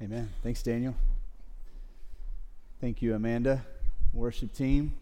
[0.00, 0.28] Amen.
[0.44, 0.94] Thanks, Daniel.
[2.80, 3.64] Thank you, Amanda,
[4.12, 4.94] worship team.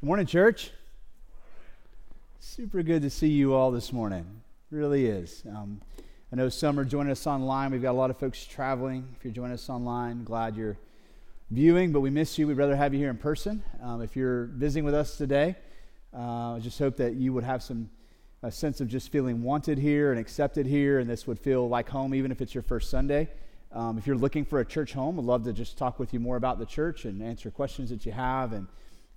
[0.00, 0.70] Good morning, church.
[2.40, 4.24] Super good to see you all this morning.
[4.70, 5.42] Really is.
[5.46, 5.82] Um,
[6.32, 7.72] I know some are joining us online.
[7.72, 9.06] We've got a lot of folks traveling.
[9.18, 10.78] If you're joining us online, glad you're
[11.50, 12.46] viewing, but we miss you.
[12.46, 13.62] We'd rather have you here in person.
[13.82, 15.56] Um, if you're visiting with us today,
[16.16, 17.90] uh, I just hope that you would have some
[18.42, 21.90] a sense of just feeling wanted here and accepted here, and this would feel like
[21.90, 23.28] home, even if it's your first Sunday.
[23.70, 26.20] Um, if you're looking for a church home, I'd love to just talk with you
[26.20, 28.54] more about the church and answer questions that you have.
[28.54, 28.66] And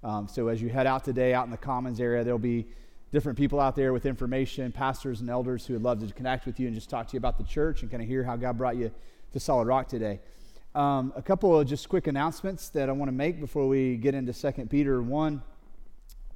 [0.04, 2.68] um, so as you head out today, out in the Commons area, there'll be
[3.14, 6.60] different people out there with information, pastors and elders who would love to connect with
[6.60, 8.58] you and just talk to you about the church and kind of hear how God
[8.58, 8.92] brought you
[9.32, 10.20] to Solid Rock today.
[10.76, 14.16] Um, a couple of just quick announcements that I want to make before we get
[14.16, 15.02] into Second Peter.
[15.02, 15.42] One,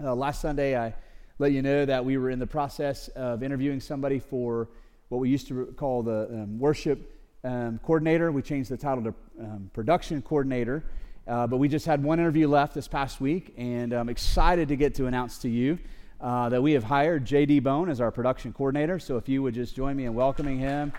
[0.02, 0.94] uh, last Sunday I
[1.38, 4.70] let you know that we were in the process of interviewing somebody for
[5.10, 7.12] what we used to call the um, worship
[7.46, 8.32] um, coordinator.
[8.32, 10.84] We changed the title to um, production coordinator.
[11.28, 14.76] Uh, but we just had one interview left this past week, and I'm excited to
[14.76, 15.80] get to announce to you
[16.22, 17.62] uh, that we have hired J.D.
[17.62, 19.00] Bone as our production coordinator.
[19.00, 20.94] So if you would just join me in welcoming him.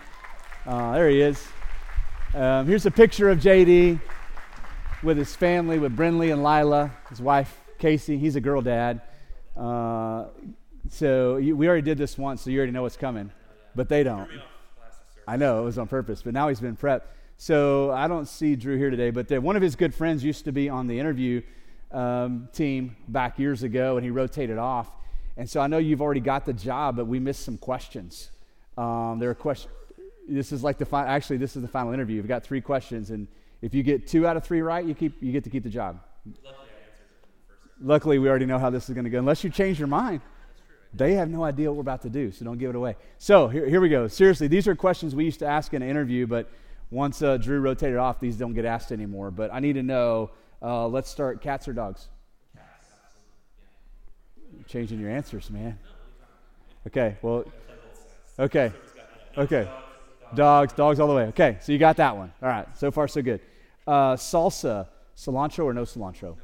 [0.65, 1.47] Uh, there he is.
[2.33, 3.99] Um, here's a picture of J.D.
[5.01, 8.17] with his family, with Brinley and Lila, his wife Casey.
[8.17, 9.01] He's a girl dad.
[9.55, 10.25] Uh,
[10.89, 13.31] so you, we already did this once, so you already know what's coming,
[13.75, 14.29] but they don't.
[15.27, 17.01] I know it was on purpose, but now he's been prepped.
[17.37, 20.51] So I don't see Drew here today, but one of his good friends used to
[20.51, 21.41] be on the interview
[21.91, 24.89] um, team back years ago, and he rotated off.
[25.35, 28.31] And so I know you've already got the job, but we missed some questions.
[28.77, 29.73] Um, there are questions.
[30.27, 31.09] This is like the final.
[31.09, 32.15] Actually, this is the final interview.
[32.15, 33.27] You've got three questions, and
[33.61, 35.69] if you get two out of three right, you keep you get to keep the
[35.69, 35.99] job.
[36.43, 36.67] Luckily,
[37.81, 39.19] Luckily we already know how this is going to go.
[39.19, 40.21] Unless you change your mind.
[40.93, 42.95] They have no idea what we're about to do, so don't give it away.
[43.17, 44.07] So here, here we go.
[44.07, 46.49] Seriously, these are questions we used to ask in an interview, but
[46.89, 49.31] once uh, Drew rotated off, these don't get asked anymore.
[49.31, 52.07] But I need to know uh, let's start cats or dogs?
[54.53, 55.77] You're changing your answers, man.
[56.87, 57.45] Okay, well,
[58.39, 58.71] okay,
[59.37, 59.69] okay.
[60.33, 61.23] Dogs, dogs all the way.
[61.25, 62.31] Okay, so you got that one.
[62.41, 63.41] All right, so far so good.
[63.85, 66.35] Uh, salsa, cilantro or no cilantro?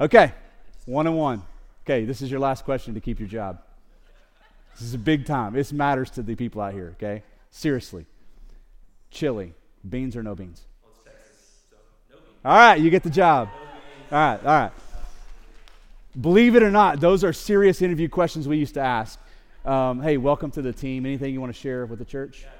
[0.00, 0.32] Okay,
[0.86, 1.42] one and one.
[1.84, 3.60] Okay, this is your last question to keep your job.
[4.72, 5.52] This is a big time.
[5.52, 7.22] This matters to the people out here, okay?
[7.50, 8.06] Seriously.
[9.10, 9.52] Chili,
[9.86, 10.62] beans or no beans?
[10.82, 11.76] Well, Texas, so
[12.10, 12.38] no beans.
[12.46, 13.50] All right, you get the job.
[14.10, 14.72] all right, all right.
[16.18, 19.20] Believe it or not, those are serious interview questions we used to ask.
[19.66, 21.04] Um, hey, welcome to the team.
[21.04, 22.42] Anything you want to share with the church?
[22.42, 22.59] Yeah.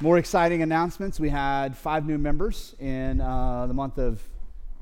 [0.00, 1.18] more exciting announcements.
[1.18, 4.22] We had five new members in uh, the month of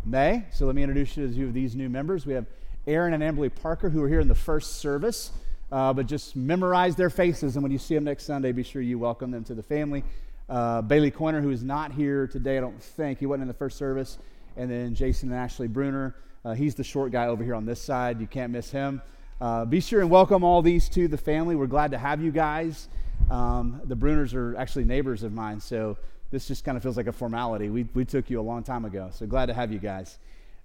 [0.05, 0.45] May.
[0.53, 2.27] So let me introduce you to these new members.
[2.27, 2.47] We have
[2.87, 5.31] Aaron and Emily Parker, who are here in the first service.
[5.71, 8.83] Uh, but just memorize their faces, and when you see them next Sunday, be sure
[8.83, 10.05] you welcome them to the family.
[10.49, 13.19] Uh, Bailey Coiner, who is not here today, I don't think.
[13.19, 14.19] He wasn't in the first service.
[14.57, 16.15] And then Jason and Ashley Bruner.
[16.45, 18.21] Uh, he's the short guy over here on this side.
[18.21, 19.01] You can't miss him.
[19.41, 21.57] Uh, be sure and welcome all these to the family.
[21.57, 22.89] We're glad to have you guys.
[23.31, 25.97] Um, the Bruners are actually neighbors of mine, so
[26.31, 27.69] this just kind of feels like a formality.
[27.69, 30.19] We, we took you a long time ago, so glad to have you guys.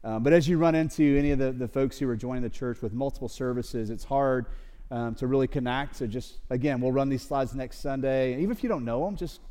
[0.03, 2.49] Um, but as you run into any of the, the folks who are joining the
[2.49, 4.45] church with multiple services, it's hard
[4.91, 5.97] um, to really connect.
[5.97, 8.33] So just, again, we'll run these slides next Sunday.
[8.33, 9.41] And Even if you don't know them, just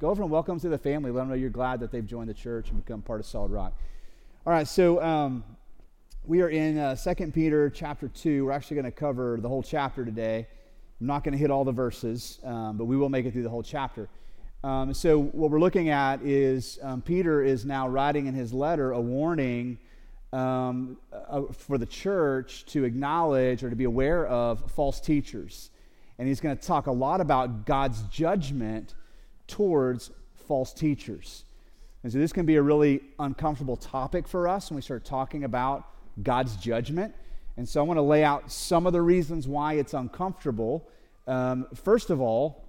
[0.00, 1.10] go over and welcome to the family.
[1.10, 3.50] Let them know you're glad that they've joined the church and become part of Solid
[3.50, 3.76] Rock.
[4.46, 5.44] All right, so um,
[6.24, 8.44] we are in uh, 2 Peter chapter 2.
[8.46, 10.46] We're actually going to cover the whole chapter today.
[11.00, 13.42] I'm not going to hit all the verses, um, but we will make it through
[13.42, 14.08] the whole chapter.
[14.64, 18.92] Um, so, what we're looking at is um, Peter is now writing in his letter
[18.92, 19.78] a warning
[20.32, 25.70] um, uh, for the church to acknowledge or to be aware of false teachers.
[26.18, 28.94] And he's going to talk a lot about God's judgment
[29.46, 30.10] towards
[30.48, 31.44] false teachers.
[32.02, 35.44] And so this can be a really uncomfortable topic for us when we start talking
[35.44, 35.88] about
[36.22, 37.14] God's judgment.
[37.56, 40.88] And so I want to lay out some of the reasons why it's uncomfortable.
[41.26, 42.64] Um, first of all,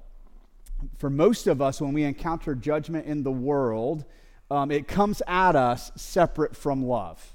[0.97, 4.05] for most of us, when we encounter judgment in the world,
[4.49, 7.33] um, it comes at us separate from love.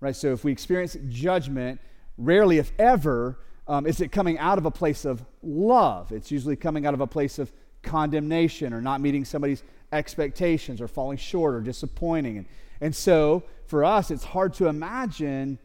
[0.00, 0.14] Right?
[0.14, 1.80] So if we experience judgment,
[2.18, 6.12] rarely, if ever, um, is it coming out of a place of love.
[6.12, 9.62] It's usually coming out of a place of condemnation or not meeting somebody's
[9.92, 12.38] expectations or falling short or disappointing.
[12.38, 12.46] And,
[12.80, 15.58] and so for us, it's hard to imagine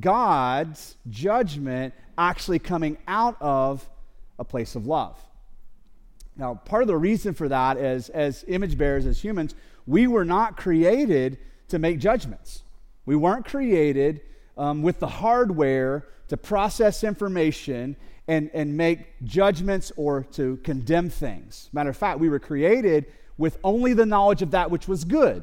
[0.00, 3.88] God's judgment actually coming out of
[4.38, 5.18] a place of love.
[6.36, 9.54] Now, part of the reason for that is as image bearers, as humans,
[9.86, 12.62] we were not created to make judgments.
[13.06, 14.20] We weren't created
[14.56, 17.96] um, with the hardware to process information
[18.28, 21.70] and, and make judgments or to condemn things.
[21.72, 23.06] Matter of fact, we were created
[23.38, 25.42] with only the knowledge of that which was good.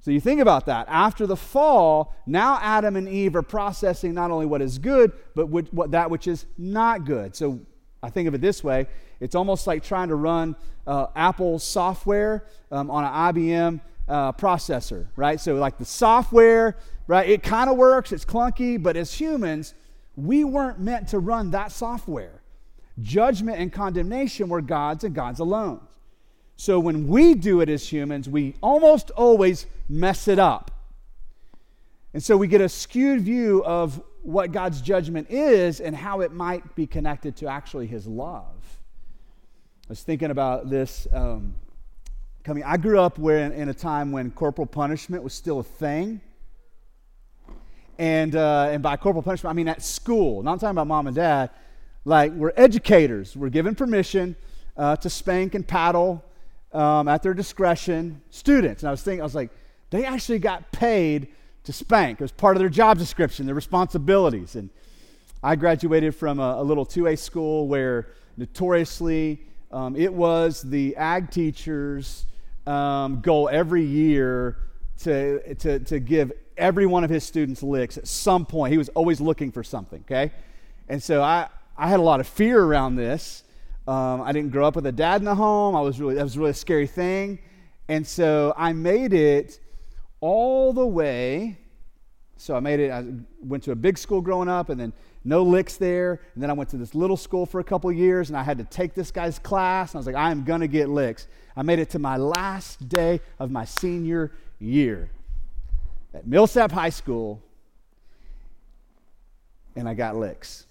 [0.00, 0.86] So you think about that.
[0.88, 5.46] After the fall, now Adam and Eve are processing not only what is good, but
[5.46, 7.36] what, that which is not good.
[7.36, 7.60] So
[8.02, 8.86] I think of it this way
[9.20, 10.56] it's almost like trying to run
[10.86, 15.38] uh, Apple software um, on an IBM uh, processor, right?
[15.38, 16.76] So, like the software,
[17.06, 19.74] right, it kind of works, it's clunky, but as humans,
[20.16, 22.42] we weren't meant to run that software.
[23.00, 25.80] Judgment and condemnation were God's and God's alone.
[26.60, 30.70] So when we do it as humans, we almost always mess it up.
[32.12, 36.32] And so we get a skewed view of what God's judgment is and how it
[36.32, 38.78] might be connected to actually his love.
[39.86, 41.54] I was thinking about this um,
[42.44, 42.62] coming.
[42.62, 46.20] I grew up where in, in, a time when corporal punishment was still a thing.
[47.98, 50.42] And, uh, and by corporal punishment, I mean at school.
[50.42, 51.48] Not talking about mom and dad.
[52.04, 53.34] Like, we're educators.
[53.34, 54.36] We're given permission
[54.76, 56.22] uh, to spank and paddle
[56.72, 58.82] um, at their discretion students.
[58.82, 59.50] And I was thinking, I was like,
[59.90, 61.28] they actually got paid
[61.64, 62.20] to spank.
[62.20, 64.56] It was part of their job description, their responsibilities.
[64.56, 64.70] And
[65.42, 69.40] I graduated from a, a little 2A school where notoriously
[69.72, 72.26] um, it was the ag teacher's
[72.66, 74.56] um, goal every year
[75.02, 78.72] to, to, to give every one of his students licks at some point.
[78.72, 80.32] He was always looking for something, okay?
[80.88, 83.42] And so I, I had a lot of fear around this.
[83.90, 85.74] Um, I didn't grow up with a dad in the home.
[85.74, 87.40] I was really that was really a scary thing,
[87.88, 89.58] and so I made it
[90.20, 91.58] all the way.
[92.36, 92.92] So I made it.
[92.92, 93.04] I
[93.42, 94.92] went to a big school growing up, and then
[95.24, 96.20] no licks there.
[96.34, 98.58] And then I went to this little school for a couple years, and I had
[98.58, 99.90] to take this guy's class.
[99.90, 101.26] And I was like, I am gonna get licks.
[101.56, 105.10] I made it to my last day of my senior year
[106.14, 107.42] at Millsap High School,
[109.74, 110.66] and I got licks.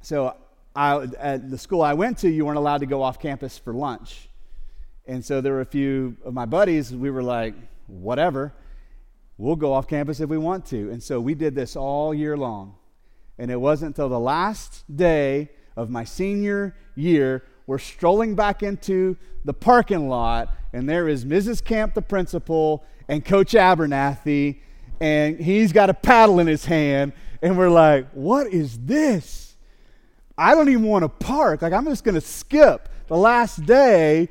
[0.00, 0.34] So
[0.74, 3.72] I, at the school I went to, you weren't allowed to go off campus for
[3.72, 4.28] lunch.
[5.06, 7.54] And so there were a few of my buddies, we were like,
[7.86, 8.52] whatever,
[9.36, 10.90] we'll go off campus if we want to.
[10.90, 12.74] And so we did this all year long.
[13.38, 19.16] And it wasn't until the last day of my senior year, we're strolling back into
[19.44, 21.64] the parking lot, and there is Mrs.
[21.64, 24.60] Camp, the principal, and Coach Abernathy,
[25.00, 27.12] and he's got a paddle in his hand.
[27.42, 29.43] And we're like, what is this?
[30.36, 31.62] I don't even want to park.
[31.62, 34.28] Like, I'm just going to skip the last day.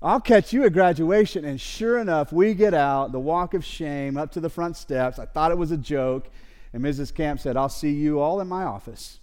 [0.00, 1.44] I'll catch you at graduation.
[1.44, 5.18] And sure enough, we get out, the walk of shame up to the front steps.
[5.18, 6.28] I thought it was a joke.
[6.72, 7.14] And Mrs.
[7.14, 9.20] Camp said, I'll see you all in my office.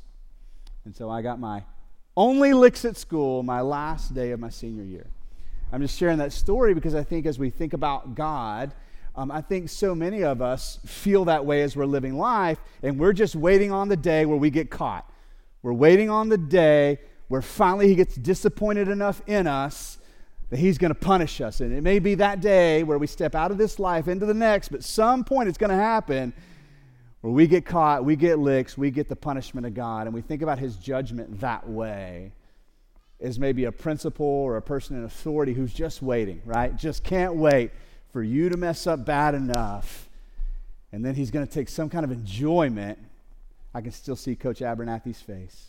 [0.85, 1.63] And so I got my
[2.15, 5.07] only licks at school my last day of my senior year.
[5.71, 8.74] I'm just sharing that story because I think as we think about God,
[9.15, 12.98] um, I think so many of us feel that way as we're living life, and
[12.98, 15.10] we're just waiting on the day where we get caught.
[15.63, 19.98] We're waiting on the day where finally he gets disappointed enough in us
[20.50, 21.62] that he's going to punish us.
[21.62, 24.34] And it may be that day where we step out of this life into the
[24.34, 26.34] next, but some point it's going to happen
[27.22, 30.22] where we get caught, we get licks, we get the punishment of God, and we
[30.22, 32.34] think about his judgment that way
[33.22, 36.75] as maybe a principal or a person in authority who's just waiting, right?
[36.75, 37.72] Just can't wait
[38.12, 40.10] for you to mess up bad enough.
[40.91, 42.98] And then he's going to take some kind of enjoyment
[43.74, 45.68] I can still see Coach Abernathy's face.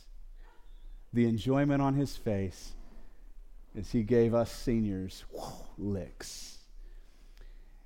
[1.13, 2.73] The enjoyment on his face
[3.79, 5.25] as he gave us seniors
[5.79, 6.59] licks.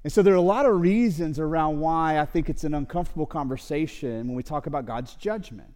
[0.05, 3.27] And so there are a lot of reasons around why I think it's an uncomfortable
[3.27, 5.75] conversation when we talk about God's judgment.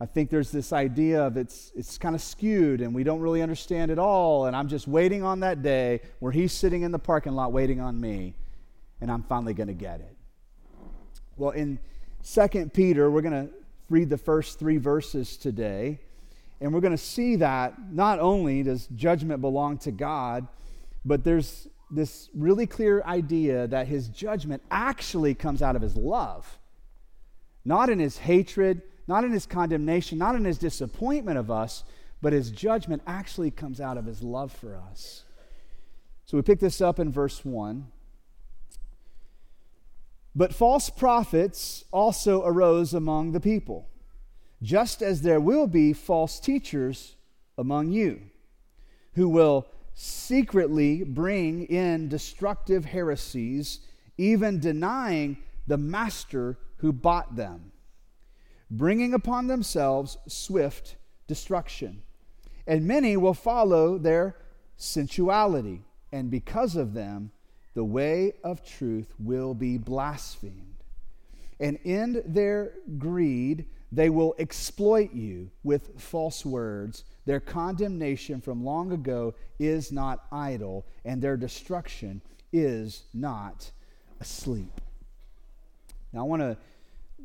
[0.00, 3.40] I think there's this idea of it's, it's kind of skewed and we don't really
[3.40, 4.46] understand it all.
[4.46, 7.80] And I'm just waiting on that day where he's sitting in the parking lot waiting
[7.80, 8.34] on me
[9.00, 10.16] and I'm finally going to get it.
[11.36, 11.78] Well, in
[12.22, 13.52] Second Peter, we're going to
[13.90, 15.98] read the first three verses today.
[16.60, 20.46] And we're going to see that not only does judgment belong to God,
[21.04, 26.58] but there's this really clear idea that his judgment actually comes out of his love,
[27.64, 31.82] not in his hatred, not in his condemnation, not in his disappointment of us,
[32.22, 35.24] but his judgment actually comes out of his love for us.
[36.24, 37.88] So we pick this up in verse 1.
[40.34, 43.88] But false prophets also arose among the people,
[44.62, 47.16] just as there will be false teachers
[47.58, 48.20] among you,
[49.14, 53.80] who will secretly bring in destructive heresies,
[54.16, 55.36] even denying
[55.66, 57.72] the master who bought them,
[58.70, 60.96] bringing upon themselves swift
[61.26, 62.02] destruction.
[62.66, 64.36] And many will follow their
[64.76, 67.32] sensuality, and because of them,
[67.74, 70.76] the way of truth will be blasphemed.
[71.60, 77.04] And in their greed, they will exploit you with false words.
[77.24, 82.20] Their condemnation from long ago is not idle, and their destruction
[82.52, 83.70] is not
[84.20, 84.80] asleep.
[86.12, 86.56] Now, I want to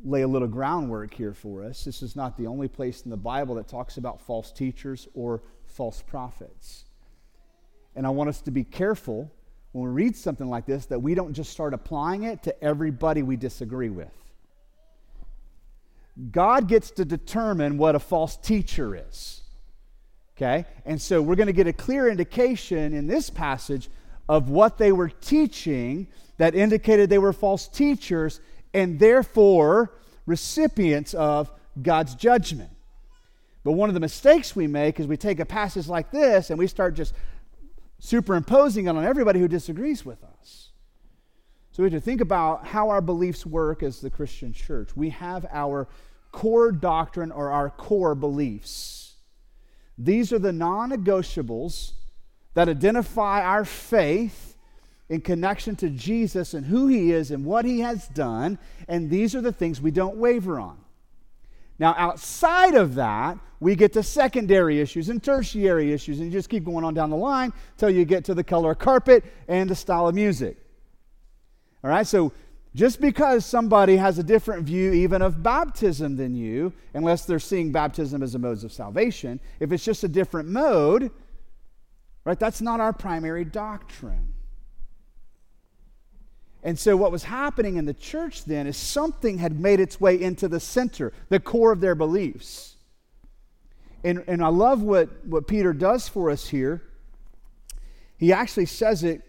[0.04, 1.84] lay a little groundwork here for us.
[1.84, 5.42] This is not the only place in the Bible that talks about false teachers or
[5.66, 6.84] false prophets.
[7.96, 9.32] And I want us to be careful
[9.72, 13.22] when we read something like this that we don't just start applying it to everybody
[13.22, 14.10] we disagree with.
[16.32, 19.42] God gets to determine what a false teacher is.
[20.36, 20.64] Okay?
[20.84, 23.88] And so we're going to get a clear indication in this passage
[24.28, 26.06] of what they were teaching
[26.36, 28.40] that indicated they were false teachers
[28.74, 29.92] and therefore
[30.26, 32.70] recipients of God's judgment.
[33.64, 36.58] But one of the mistakes we make is we take a passage like this and
[36.58, 37.14] we start just
[37.98, 40.70] superimposing it on everybody who disagrees with us.
[41.72, 44.96] So we have to think about how our beliefs work as the Christian church.
[44.96, 45.88] We have our
[46.32, 49.14] core doctrine or our core beliefs.
[49.96, 51.92] These are the non negotiables
[52.54, 54.56] that identify our faith
[55.08, 59.34] in connection to Jesus and who he is and what he has done, and these
[59.34, 60.78] are the things we don't waver on.
[61.78, 66.48] Now, outside of that, we get to secondary issues and tertiary issues, and you just
[66.48, 69.68] keep going on down the line until you get to the color of carpet and
[69.68, 70.56] the style of music.
[71.82, 72.32] All right, so
[72.74, 77.72] just because somebody has a different view even of baptism than you, unless they're seeing
[77.72, 81.10] baptism as a mode of salvation, if it's just a different mode,
[82.24, 84.34] right, that's not our primary doctrine.
[86.62, 90.20] And so, what was happening in the church then is something had made its way
[90.20, 92.76] into the center, the core of their beliefs.
[94.04, 96.82] And, and I love what, what Peter does for us here.
[98.16, 99.22] He actually says it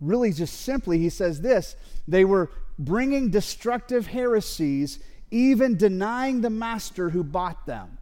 [0.00, 0.98] really just simply.
[0.98, 4.98] He says this they were bringing destructive heresies,
[5.30, 7.98] even denying the master who bought them.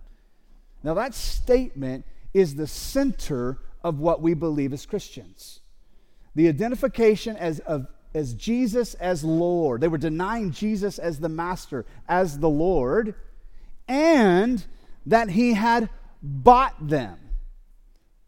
[0.82, 2.04] Now, that statement
[2.34, 5.60] is the center of what we believe as Christians.
[6.34, 9.80] The identification as, of as Jesus as Lord.
[9.80, 13.14] They were denying Jesus as the master, as the Lord,
[13.88, 14.64] and
[15.06, 15.88] that he had
[16.22, 17.18] bought them.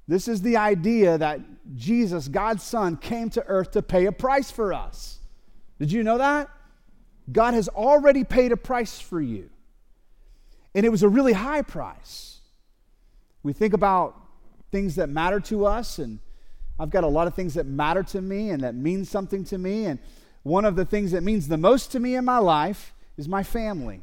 [0.07, 1.41] This is the idea that
[1.76, 5.19] Jesus, God's Son, came to earth to pay a price for us.
[5.79, 6.50] Did you know that?
[7.31, 9.49] God has already paid a price for you.
[10.75, 12.41] And it was a really high price.
[13.43, 14.21] We think about
[14.73, 16.19] things that matter to us and
[16.78, 19.59] I've got a lot of things that matter to me and that mean something to
[19.59, 19.87] me.
[19.87, 19.99] And
[20.43, 23.43] one of the things that means the most to me in my life is my
[23.43, 24.02] family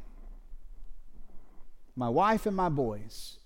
[1.95, 3.37] my wife and my boys.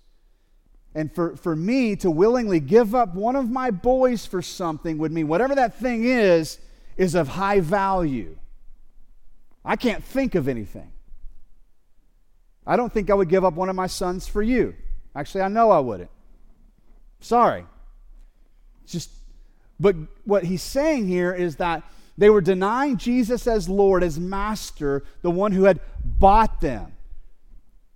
[0.94, 5.12] And for, for me to willingly give up one of my boys for something would
[5.12, 6.58] mean whatever that thing is,
[6.96, 8.38] is of high value.
[9.64, 10.90] I can't think of anything.
[12.66, 14.74] I don't think I would give up one of my sons for you.
[15.14, 16.10] Actually, I know I wouldn't.
[17.20, 17.66] Sorry.
[18.86, 19.10] Just,
[19.78, 21.82] but what he's saying here is that
[22.18, 26.92] they were denying Jesus as Lord, as Master, the one who had bought them.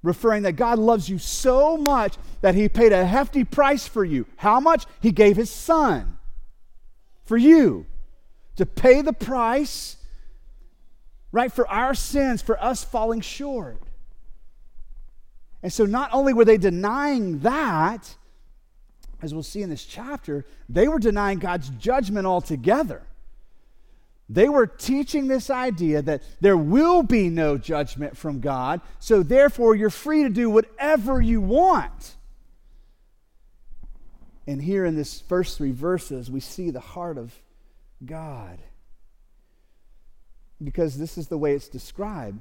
[0.03, 4.27] Referring that God loves you so much that he paid a hefty price for you.
[4.37, 4.87] How much?
[5.01, 6.19] He gave his son
[7.25, 7.87] for you
[8.57, 9.97] to pay the price,
[11.33, 13.81] right, for our sins, for us falling short.
[15.63, 18.17] And so not only were they denying that,
[19.23, 23.03] as we'll see in this chapter, they were denying God's judgment altogether.
[24.29, 29.75] They were teaching this idea that there will be no judgment from God, so therefore
[29.75, 32.15] you're free to do whatever you want.
[34.47, 37.35] And here in this first three verses, we see the heart of
[38.05, 38.59] God.
[40.63, 42.41] Because this is the way it's described.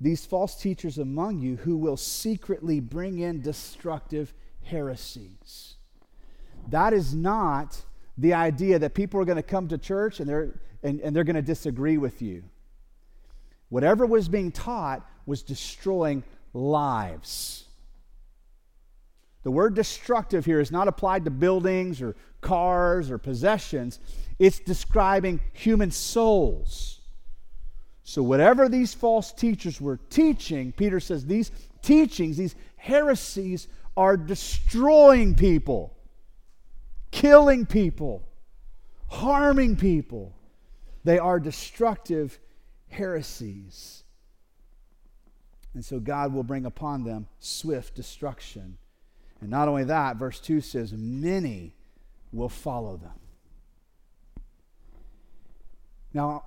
[0.00, 4.34] These false teachers among you who will secretly bring in destructive
[4.66, 5.76] heresies.
[6.68, 7.80] That is not
[8.18, 11.24] the idea that people are going to come to church and they're, and, and they're
[11.24, 12.42] going to disagree with you.
[13.68, 17.64] Whatever was being taught was destroying lives.
[19.42, 24.00] The word destructive here is not applied to buildings or cars or possessions,
[24.38, 27.00] it's describing human souls.
[28.02, 31.50] So, whatever these false teachers were teaching, Peter says these
[31.82, 33.66] teachings, these heresies,
[33.96, 35.96] are destroying people,
[37.10, 38.28] killing people,
[39.08, 40.34] harming people.
[41.04, 42.38] They are destructive
[42.88, 44.02] heresies.
[45.74, 48.78] And so God will bring upon them swift destruction.
[49.40, 51.74] And not only that, verse 2 says, many
[52.32, 53.12] will follow them.
[56.12, 56.44] Now,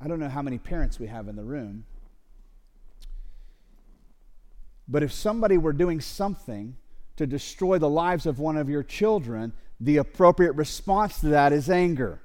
[0.00, 1.84] I don't know how many parents we have in the room,
[4.90, 6.76] but if somebody were doing something
[7.16, 11.70] to destroy the lives of one of your children, the appropriate response to that is
[11.70, 12.20] anger.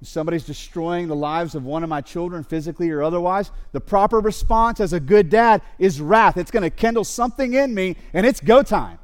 [0.00, 4.18] If somebody's destroying the lives of one of my children, physically or otherwise, the proper
[4.18, 6.38] response as a good dad is wrath.
[6.38, 8.98] It's going to kindle something in me, and it's go time.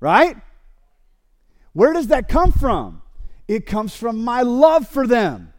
[0.00, 0.36] Right?
[1.74, 3.02] Where does that come from?
[3.46, 5.52] It comes from my love for them.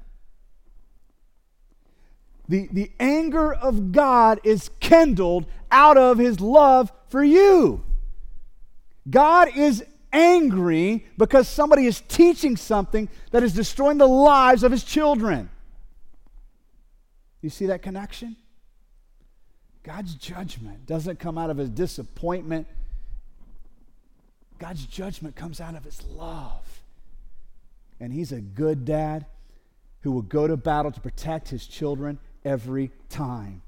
[2.49, 7.83] The, the anger of God is kindled out of his love for you.
[9.07, 14.83] God is angry because somebody is teaching something that is destroying the lives of his
[14.83, 15.51] children.
[17.41, 18.35] You see that connection?
[19.83, 22.65] God's judgment doesn't come out of his disappointment.
[24.57, 26.81] God's judgment comes out of his love.
[27.99, 29.27] And he's a good dad
[30.01, 33.61] who will go to battle to protect his children every time.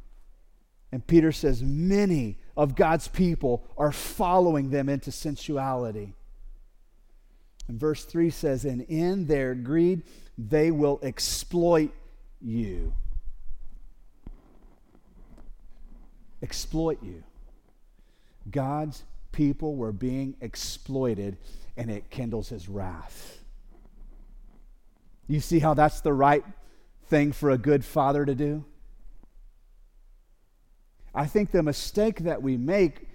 [0.91, 6.13] And Peter says, many of God's people are following them into sensuality.
[7.67, 10.03] And verse 3 says, And in their greed,
[10.37, 11.91] they will exploit
[12.41, 12.93] you.
[16.41, 17.23] Exploit you.
[18.49, 21.37] God's people were being exploited,
[21.77, 23.39] and it kindles his wrath.
[25.27, 26.43] You see how that's the right
[27.11, 28.63] thing for a good father to do?
[31.13, 33.09] I think the mistake that we make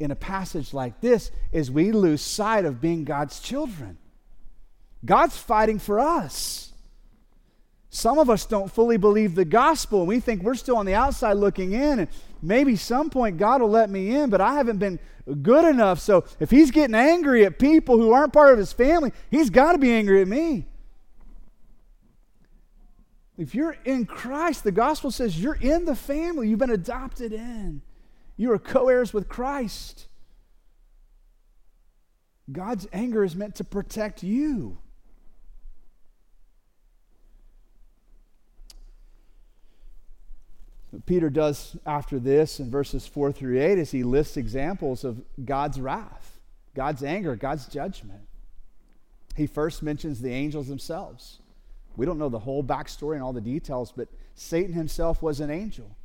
[0.00, 3.98] in a passage like this is we lose sight of being God's children.
[5.04, 6.72] God's fighting for us.
[7.90, 10.94] Some of us don't fully believe the gospel and we think we're still on the
[10.94, 12.08] outside looking in and
[12.40, 14.98] maybe some point God will let me in, but I haven't been
[15.42, 15.98] good enough.
[16.00, 19.72] So if he's getting angry at people who aren't part of his family, he's got
[19.72, 20.66] to be angry at me.
[23.38, 27.82] If you're in Christ, the gospel says you're in the family, you've been adopted in.
[28.36, 30.06] You are co heirs with Christ.
[32.50, 34.78] God's anger is meant to protect you.
[40.90, 45.20] What Peter does after this in verses 4 through 8 is he lists examples of
[45.44, 46.38] God's wrath,
[46.74, 48.22] God's anger, God's judgment.
[49.34, 51.40] He first mentions the angels themselves.
[51.96, 55.50] We don't know the whole backstory and all the details, but Satan himself was an
[55.50, 55.96] angel.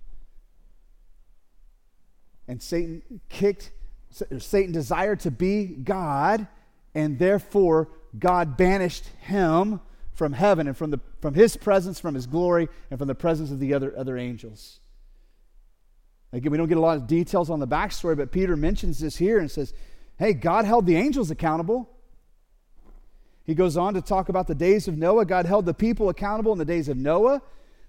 [2.47, 3.71] And Satan kicked,
[4.09, 6.47] Satan desired to be God,
[6.95, 9.79] and therefore God banished him
[10.13, 13.51] from heaven and from, the, from his presence, from his glory, and from the presence
[13.51, 14.79] of the other, other angels.
[16.33, 19.17] Again, we don't get a lot of details on the backstory, but Peter mentions this
[19.17, 19.73] here and says,
[20.17, 21.89] hey, God held the angels accountable.
[23.43, 25.25] He goes on to talk about the days of Noah.
[25.25, 27.41] God held the people accountable in the days of Noah.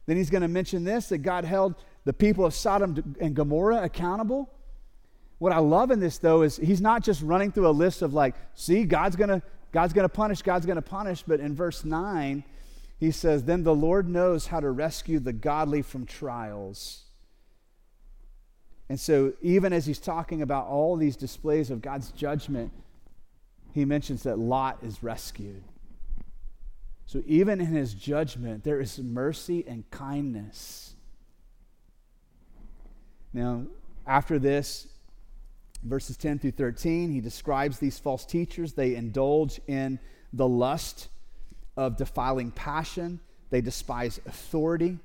[0.06, 3.82] Then he's going to mention this that God held the people of Sodom and Gomorrah
[3.82, 4.50] accountable.
[5.38, 8.14] What I love in this though is he's not just running through a list of
[8.14, 12.44] like, see, God's gonna God's gonna punish, God's gonna punish, but in verse 9,
[12.98, 17.02] he says, Then the Lord knows how to rescue the godly from trials.
[18.88, 22.72] And so, even as he's talking about all these displays of God's judgment,
[23.72, 25.62] he mentions that Lot is rescued.
[27.06, 30.94] So, even in his judgment, there is mercy and kindness.
[33.32, 33.64] Now,
[34.06, 34.88] after this,
[35.82, 38.72] verses 10 through 13, he describes these false teachers.
[38.74, 39.98] They indulge in
[40.32, 41.08] the lust
[41.76, 44.98] of defiling passion, they despise authority,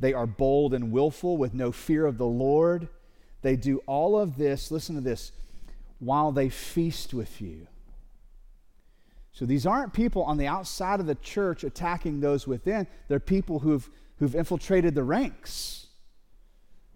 [0.00, 2.88] they are bold and willful with no fear of the Lord.
[3.42, 5.32] They do all of this, listen to this,
[5.98, 7.66] while they feast with you.
[9.32, 12.86] So these aren't people on the outside of the church attacking those within.
[13.08, 15.86] They're people who've, who've infiltrated the ranks.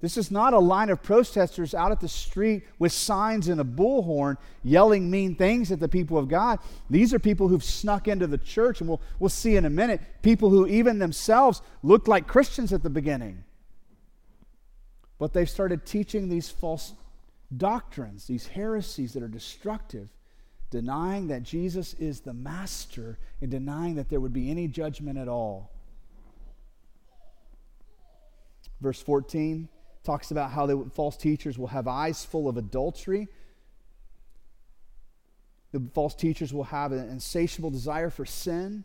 [0.02, 3.64] This is not a line of protesters out at the street with signs and a
[3.64, 6.58] bullhorn yelling mean things at the people of God.
[6.90, 10.02] These are people who've snuck into the church, and we'll, we'll see in a minute
[10.20, 13.44] people who even themselves looked like Christians at the beginning.
[15.18, 16.92] But they've started teaching these false
[17.56, 20.10] doctrines, these heresies that are destructive,
[20.70, 25.28] denying that Jesus is the master and denying that there would be any judgment at
[25.28, 25.70] all.
[28.80, 29.68] Verse 14
[30.04, 33.28] talks about how the false teachers will have eyes full of adultery.
[35.72, 38.84] The false teachers will have an insatiable desire for sin.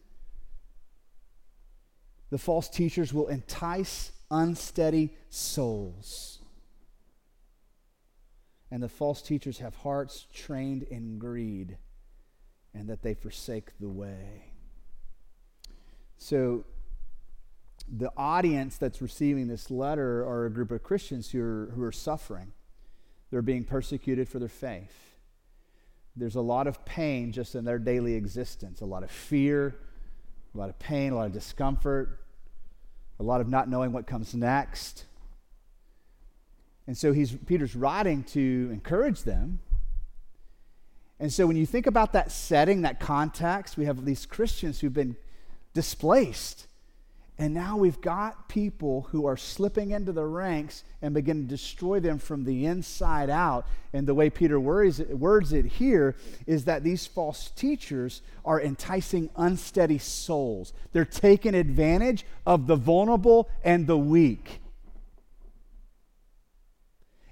[2.32, 6.41] The false teachers will entice unsteady souls.
[8.72, 11.78] And the false teachers have hearts trained in greed
[12.74, 14.54] and that they forsake the way.
[16.18, 16.64] So,
[17.92, 21.92] the audience that's receiving this letter are a group of Christians who are, who are
[21.92, 22.54] suffering.
[23.32, 25.16] They're being persecuted for their faith.
[26.16, 29.76] There's a lot of pain just in their daily existence, a lot of fear,
[30.54, 32.20] a lot of pain, a lot of discomfort,
[33.20, 35.06] a lot of not knowing what comes next.
[36.88, 39.60] And so he's, Peter's writing to encourage them.
[41.20, 44.94] And so when you think about that setting, that context, we have these Christians who've
[44.94, 45.16] been
[45.74, 46.68] displaced.
[47.38, 52.00] And now we've got people who are slipping into the ranks and begin to destroy
[52.00, 53.66] them from the inside out.
[53.94, 56.16] And the way Peter words it, words it here
[56.46, 60.74] is that these false teachers are enticing unsteady souls.
[60.92, 64.61] They're taking advantage of the vulnerable and the weak.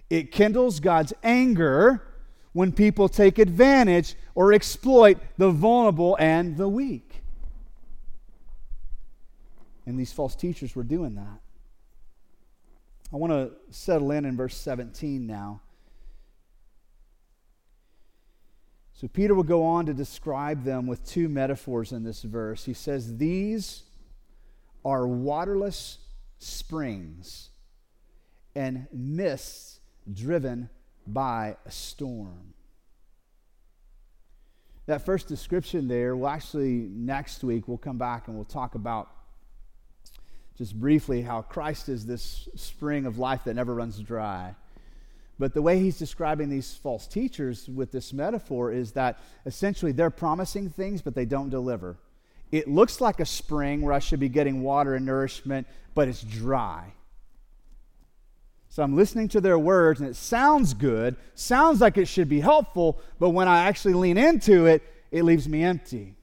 [0.10, 2.04] It kindles God's anger
[2.54, 7.22] when people take advantage or exploit the vulnerable and the weak.
[9.86, 11.40] And these false teachers were doing that.
[13.12, 15.62] I want to settle in in verse 17 now.
[18.94, 22.66] So Peter will go on to describe them with two metaphors in this verse.
[22.66, 23.84] He says, These
[24.84, 26.00] are waterless
[26.38, 27.50] springs
[28.56, 29.79] and mists
[30.14, 30.70] driven
[31.06, 32.54] by a storm.
[34.86, 39.10] That first description there, well, actually, next week we'll come back and we'll talk about
[40.58, 44.56] just briefly how Christ is this spring of life that never runs dry.
[45.38, 50.10] But the way he's describing these false teachers with this metaphor is that essentially they're
[50.10, 51.98] promising things, but they don't deliver.
[52.52, 56.22] It looks like a spring where I should be getting water and nourishment, but it's
[56.22, 56.94] dry.
[58.70, 62.40] So I'm listening to their words, and it sounds good, sounds like it should be
[62.40, 66.16] helpful, but when I actually lean into it, it leaves me empty.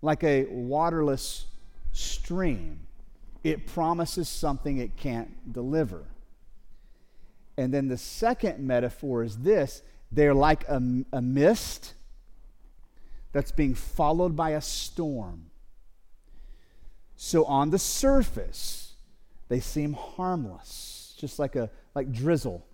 [0.00, 1.44] Like a waterless
[1.92, 2.80] stream,
[3.44, 6.04] it promises something it can't deliver.
[7.58, 11.92] And then the second metaphor is this they're like a, a mist
[13.32, 15.50] that's being followed by a storm.
[17.16, 18.94] So on the surface,
[19.48, 22.64] they seem harmless just like a like drizzle.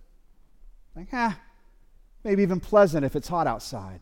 [0.95, 1.39] Like, ah,
[2.23, 4.01] maybe even pleasant if it's hot outside.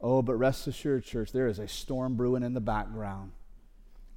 [0.00, 3.32] Oh, but rest assured, church, there is a storm brewing in the background.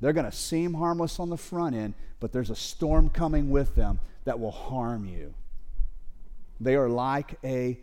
[0.01, 3.75] They're going to seem harmless on the front end, but there's a storm coming with
[3.75, 5.34] them that will harm you.
[6.60, 7.79] They are like a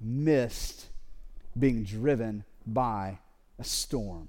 [0.00, 0.86] mist
[1.58, 3.18] being driven by
[3.58, 4.28] a storm.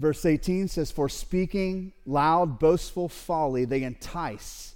[0.00, 4.74] Verse 18 says, For speaking loud, boastful folly, they entice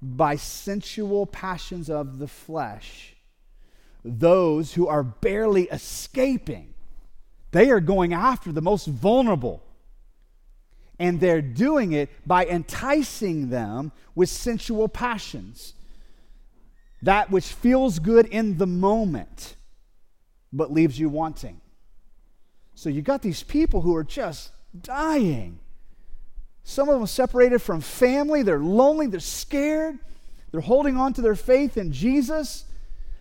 [0.00, 3.16] by sensual passions of the flesh
[4.06, 6.72] those who are barely escaping.
[7.50, 9.62] They are going after the most vulnerable.
[10.98, 15.74] And they're doing it by enticing them with sensual passions.
[17.02, 19.56] That which feels good in the moment,
[20.52, 21.60] but leaves you wanting.
[22.76, 24.50] So you got these people who are just
[24.82, 25.58] dying.
[26.62, 28.42] Some of them separated from family.
[28.42, 29.06] They're lonely.
[29.06, 29.98] They're scared.
[30.52, 32.66] They're holding on to their faith in Jesus.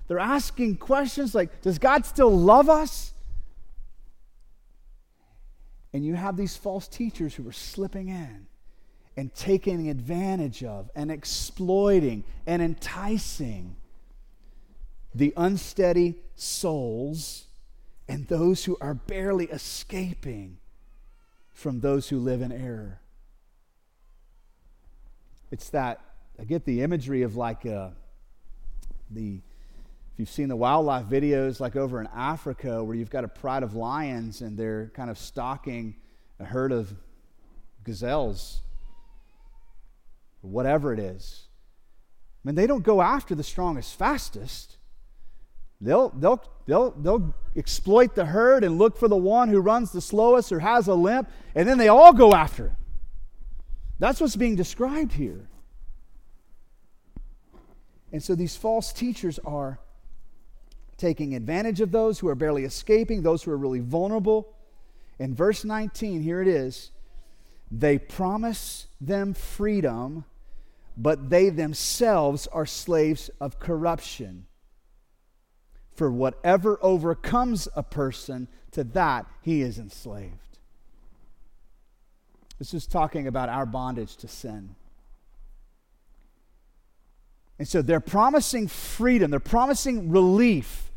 [0.08, 3.14] They're asking questions like Does God still love us?
[5.94, 8.48] And you have these false teachers who are slipping in
[9.16, 13.78] and taking advantage of and exploiting and enticing
[15.14, 17.45] the unsteady souls
[18.08, 20.58] and those who are barely escaping
[21.54, 23.00] from those who live in error.
[25.52, 26.02] It's that,
[26.40, 27.90] I get the imagery of like uh,
[29.10, 33.28] the, if you've seen the wildlife videos, like over in Africa, where you've got a
[33.28, 35.96] pride of lions and they're kind of stalking
[36.40, 36.94] a herd of
[37.84, 38.62] gazelles,
[40.44, 41.48] or whatever it is.
[42.44, 44.78] I mean, they don't go after the strongest, fastest.
[45.82, 50.02] They'll, they'll, they'll, they'll exploit the herd and look for the one who runs the
[50.02, 52.76] slowest or has a limp, and then they all go after him.
[54.00, 55.48] That's what's being described here.
[58.12, 59.80] And so these false teachers are
[60.98, 64.54] taking advantage of those who are barely escaping, those who are really vulnerable.
[65.20, 66.92] In verse 19, here it is
[67.72, 70.24] they promise them freedom,
[70.96, 74.46] but they themselves are slaves of corruption.
[75.96, 80.58] For whatever overcomes a person, to that he is enslaved.
[82.60, 84.76] This is talking about our bondage to sin.
[87.58, 90.92] And so they're promising freedom, they're promising relief.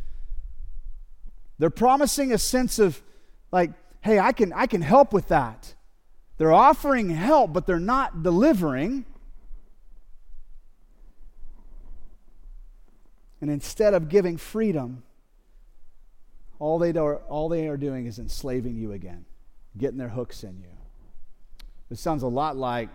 [1.58, 3.02] They're promising a sense of
[3.50, 5.74] like, hey, I can I can help with that.
[6.36, 9.04] They're offering help, but they're not delivering.
[13.40, 15.02] And instead of giving freedom,
[16.58, 19.24] all they, do, all they are doing is enslaving you again,
[19.76, 20.68] getting their hooks in you.
[21.88, 22.88] This sounds a lot like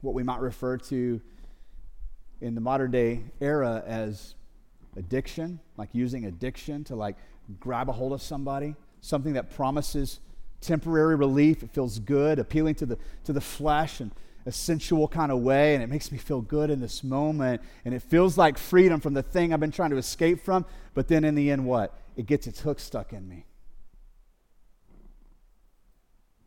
[0.00, 1.20] what we might refer to
[2.40, 4.34] in the modern day era as
[4.96, 7.16] addiction, like using addiction to like
[7.58, 10.20] grab a hold of somebody, something that promises
[10.60, 11.62] temporary relief.
[11.62, 14.10] It feels good, appealing to the to the flesh and
[14.50, 17.62] a sensual kind of way, and it makes me feel good in this moment.
[17.84, 20.66] And it feels like freedom from the thing I've been trying to escape from.
[20.92, 21.96] But then in the end, what?
[22.16, 23.46] It gets its hook stuck in me.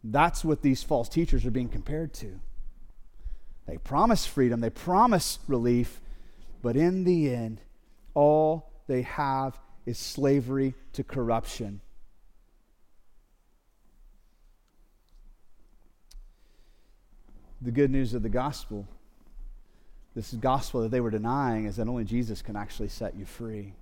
[0.03, 2.41] That's what these false teachers are being compared to.
[3.65, 6.01] They promise freedom, they promise relief,
[6.61, 7.61] but in the end,
[8.13, 11.79] all they have is slavery to corruption.
[17.63, 18.87] The good news of the gospel,
[20.15, 23.73] this gospel that they were denying, is that only Jesus can actually set you free.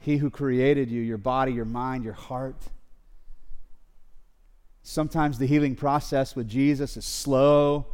[0.00, 2.56] He who created you, your body, your mind, your heart,
[4.86, 7.86] Sometimes the healing process with Jesus is slow,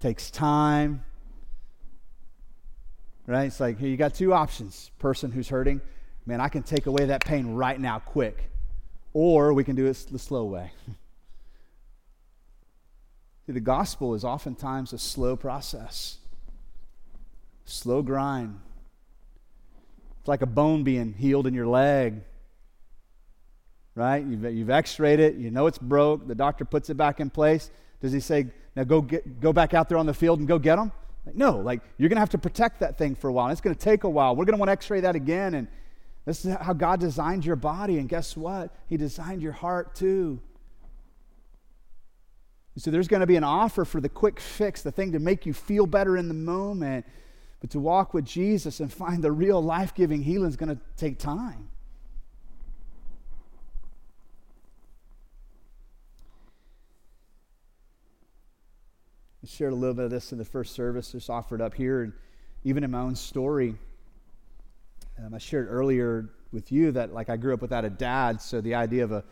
[0.00, 1.02] takes time.
[3.26, 3.46] Right?
[3.46, 4.90] It's like, here, you got two options.
[4.98, 5.80] Person who's hurting,
[6.26, 8.50] man, I can take away that pain right now, quick.
[9.14, 10.72] Or we can do it the slow way.
[13.52, 16.18] The gospel is oftentimes a slow process,
[17.64, 18.60] slow grind.
[20.20, 22.22] It's like a bone being healed in your leg
[23.94, 24.24] right?
[24.24, 25.34] You've, you've x-rayed it.
[25.36, 26.26] You know it's broke.
[26.26, 27.70] The doctor puts it back in place.
[28.00, 30.58] Does he say, now go, get, go back out there on the field and go
[30.58, 30.92] get them?
[31.26, 33.50] Like, no, like you're going to have to protect that thing for a while.
[33.50, 34.34] It's going to take a while.
[34.34, 35.54] We're going to want to x-ray that again.
[35.54, 35.68] And
[36.24, 37.98] this is how God designed your body.
[37.98, 38.74] And guess what?
[38.88, 40.40] He designed your heart too.
[42.76, 45.44] So there's going to be an offer for the quick fix, the thing to make
[45.44, 47.04] you feel better in the moment.
[47.60, 50.80] But to walk with Jesus and find the real life giving healing is going to
[50.96, 51.68] take time.
[59.42, 62.02] I shared a little bit of this in the first service, just offered up here,
[62.02, 62.12] and
[62.64, 63.74] even in my own story.
[65.18, 68.60] Um, I shared earlier with you that, like, I grew up without a dad, so
[68.60, 69.24] the idea of a,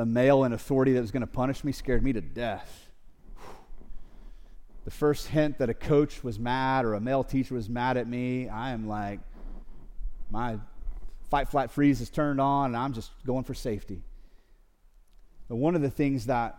[0.00, 2.88] a male in authority that was going to punish me scared me to death.
[4.86, 8.08] The first hint that a coach was mad or a male teacher was mad at
[8.08, 9.20] me, I am like,
[10.30, 10.56] my
[11.28, 14.00] fight, flight, freeze is turned on, and I'm just going for safety.
[15.50, 16.58] But one of the things that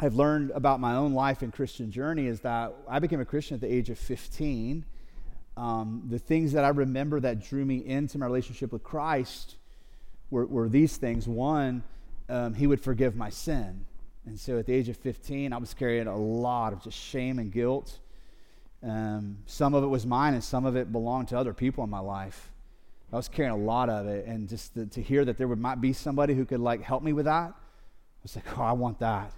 [0.00, 3.56] I've learned about my own life and Christian journey is that I became a Christian
[3.56, 4.86] at the age of 15.
[5.58, 9.56] Um, the things that I remember that drew me into my relationship with Christ
[10.30, 11.28] were, were these things.
[11.28, 11.84] One,
[12.28, 13.84] um, He would forgive my sin.
[14.26, 17.38] And so at the age of 15, I was carrying a lot of just shame
[17.38, 17.98] and guilt.
[18.82, 21.90] Um, some of it was mine, and some of it belonged to other people in
[21.90, 22.50] my life.
[23.12, 25.60] I was carrying a lot of it, and just to, to hear that there would,
[25.60, 28.72] might be somebody who could like help me with that, I was like, oh, I
[28.72, 29.32] want that.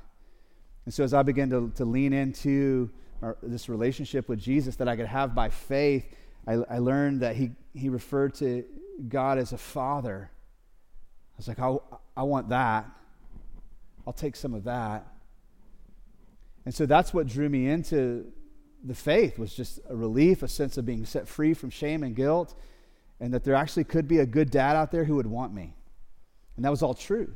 [0.84, 4.88] And so as I began to, to lean into our, this relationship with Jesus that
[4.88, 6.06] I could have by faith,
[6.46, 8.64] I, I learned that he, he referred to
[9.08, 10.30] God as a father.
[11.36, 11.76] I was like, I,
[12.16, 12.86] I want that.
[14.06, 15.06] I'll take some of that.
[16.64, 18.32] And so that's what drew me into
[18.82, 22.14] the faith was just a relief, a sense of being set free from shame and
[22.14, 22.54] guilt,
[23.20, 25.74] and that there actually could be a good dad out there who would want me.
[26.56, 27.34] And that was all true.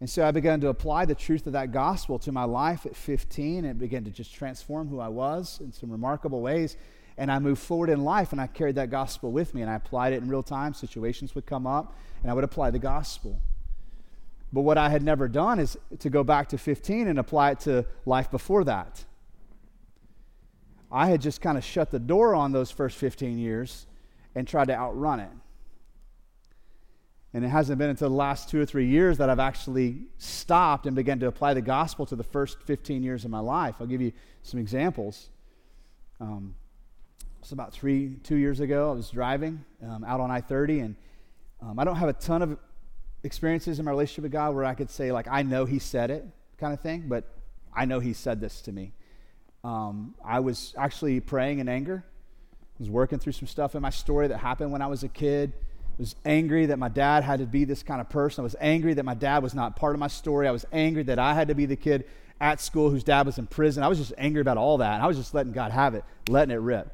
[0.00, 2.96] And so I began to apply the truth of that gospel to my life at
[2.96, 6.76] 15, and it began to just transform who I was in some remarkable ways.
[7.20, 9.74] And I moved forward in life, and I carried that gospel with me, and I
[9.74, 10.72] applied it in real time.
[10.72, 13.42] Situations would come up, and I would apply the gospel.
[14.54, 17.60] But what I had never done is to go back to 15 and apply it
[17.60, 19.04] to life before that.
[20.90, 23.86] I had just kind of shut the door on those first 15 years
[24.34, 25.30] and tried to outrun it.
[27.34, 30.86] And it hasn't been until the last two or three years that I've actually stopped
[30.86, 33.74] and began to apply the gospel to the first 15 years of my life.
[33.78, 35.28] I'll give you some examples.
[36.18, 36.54] Um,
[37.40, 38.90] it's about three, two years ago.
[38.90, 40.96] I was driving um, out on I 30, and
[41.60, 42.58] um, I don't have a ton of
[43.22, 46.10] experiences in my relationship with God where I could say, like, I know He said
[46.10, 46.24] it
[46.58, 47.24] kind of thing, but
[47.74, 48.92] I know He said this to me.
[49.64, 52.04] Um, I was actually praying in anger.
[52.52, 55.08] I was working through some stuff in my story that happened when I was a
[55.08, 55.52] kid
[56.00, 58.40] I was angry that my dad had to be this kind of person.
[58.40, 60.48] I was angry that my dad was not part of my story.
[60.48, 62.06] I was angry that I had to be the kid
[62.40, 63.82] at school whose dad was in prison.
[63.82, 65.02] I was just angry about all that.
[65.02, 66.90] I was just letting God have it, letting it rip.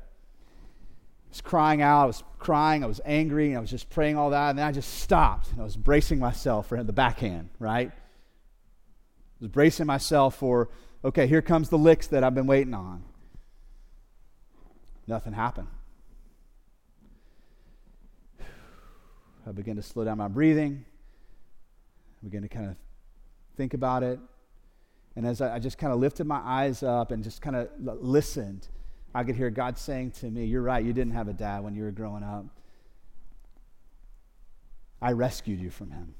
[1.47, 2.03] Crying out.
[2.03, 2.85] I was crying.
[2.85, 3.49] I was angry.
[3.49, 4.51] And I was just praying all that.
[4.51, 5.53] And then I just stopped.
[5.53, 7.91] And I was bracing myself for the backhand, right?
[7.91, 10.69] I was bracing myself for,
[11.05, 13.05] okay, here comes the licks that I've been waiting on.
[15.07, 15.69] Nothing happened.
[19.49, 20.85] I began to slow down my breathing.
[22.21, 22.77] I began to kind of
[23.57, 24.19] think about it.
[25.15, 27.69] And as I, I just kind of lifted my eyes up and just kind of
[27.79, 28.67] listened,
[29.17, 31.75] I could hear God saying to me, You're right, you didn't have a dad when
[31.75, 32.45] you were growing up.
[35.01, 36.15] I rescued you from him.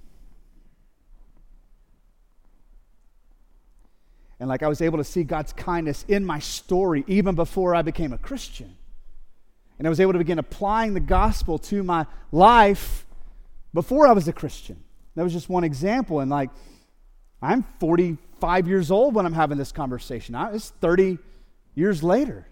[4.41, 7.83] And like I was able to see God's kindness in my story even before I
[7.83, 8.75] became a Christian.
[9.79, 13.05] And I was able to begin applying the gospel to my life
[13.75, 14.83] before I was a Christian.
[15.17, 16.21] That was just one example.
[16.21, 16.49] And like,
[17.43, 20.35] I'm 45 years old when I'm having this conversation.
[20.35, 21.19] It's 30
[21.75, 22.47] years later.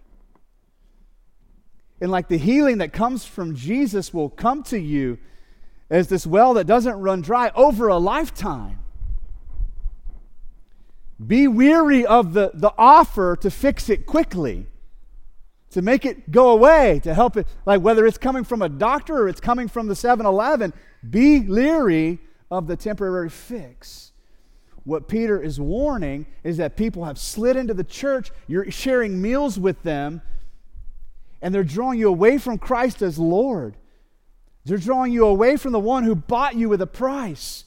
[2.00, 5.18] And like the healing that comes from Jesus will come to you
[5.90, 8.80] as this well that doesn't run dry over a lifetime.
[11.24, 14.66] Be weary of the, the offer to fix it quickly
[15.74, 19.18] to make it go away, to help it, like whether it's coming from a doctor
[19.18, 20.72] or it's coming from the 7 Eleven,
[21.11, 24.12] be leery of the temporary fix.
[24.85, 29.59] What Peter is warning is that people have slid into the church, you're sharing meals
[29.59, 30.22] with them,
[31.44, 33.76] and they're drawing you away from Christ as Lord.
[34.64, 37.64] They're drawing you away from the one who bought you with a price.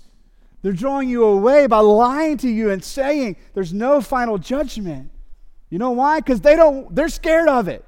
[0.62, 5.12] They're drawing you away by lying to you and saying there's no final judgment.
[5.70, 6.20] You know why?
[6.20, 7.86] Because they don't, they're scared of it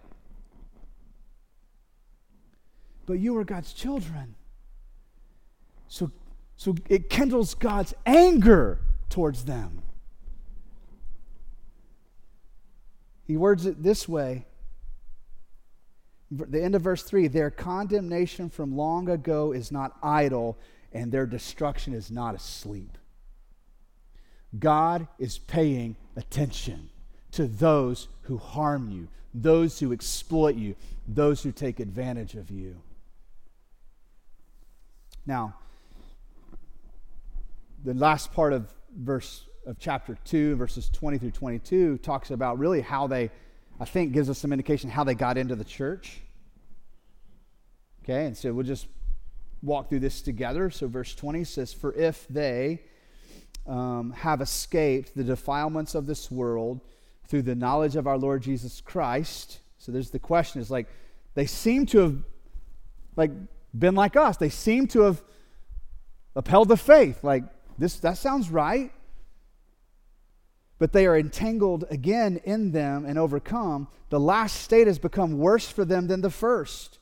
[3.10, 4.36] but you are God's children.
[5.88, 6.12] So,
[6.58, 9.82] so it kindles God's anger towards them.
[13.26, 14.46] He words it this way.
[16.32, 20.58] The end of verse 3 their condemnation from long ago is not idle,
[20.94, 22.98] and their destruction is not asleep.
[24.58, 26.90] God is paying attention
[27.32, 30.76] to those who harm you, those who exploit you,
[31.08, 32.82] those who take advantage of you.
[35.26, 35.56] Now,
[37.84, 42.82] the last part of verse of chapter 2 verses 20 through 22 talks about really
[42.82, 43.30] how they
[43.80, 46.22] i think gives us some indication how they got into the church
[48.04, 48.88] okay and so we'll just
[49.62, 52.82] walk through this together so verse 20 says for if they
[53.68, 56.82] um, have escaped the defilements of this world
[57.28, 60.88] through the knowledge of our lord jesus christ so there's the question is like
[61.36, 62.16] they seem to have
[63.16, 63.32] like
[63.78, 64.38] been like us.
[64.38, 65.22] They seem to have
[66.36, 67.24] upheld the faith.
[67.24, 67.44] Like,
[67.78, 68.92] this, that sounds right.
[70.80, 73.90] But they are entangled again in them and overcome.
[74.10, 77.00] The last state has become worse for them than the first.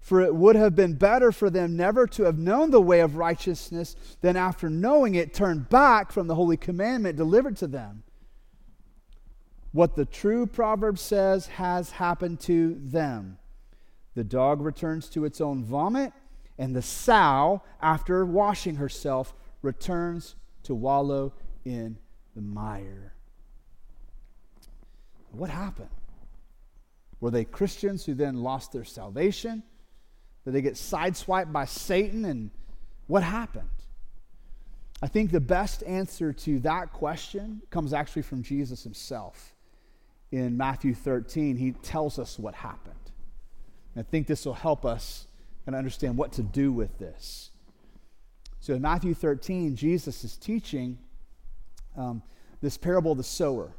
[0.00, 3.16] For it would have been better for them never to have known the way of
[3.16, 8.04] righteousness than after knowing it turn back from the holy commandment delivered to them.
[9.72, 13.38] What the true proverb says has happened to them.
[14.14, 16.12] The dog returns to its own vomit,
[16.58, 21.32] and the sow, after washing herself, returns to wallow
[21.64, 21.98] in
[22.38, 23.12] the mire.
[25.32, 25.90] What happened?
[27.20, 29.64] Were they Christians who then lost their salvation?
[30.44, 32.24] Did they get sideswiped by Satan?
[32.24, 32.50] And
[33.08, 33.68] what happened?
[35.02, 39.56] I think the best answer to that question comes actually from Jesus himself.
[40.30, 42.94] In Matthew 13, he tells us what happened.
[43.96, 45.26] I think this will help us
[45.66, 47.50] and understand what to do with this.
[48.60, 50.98] So in Matthew 13, Jesus is teaching
[51.98, 52.22] um,
[52.62, 53.74] this parable of the sower.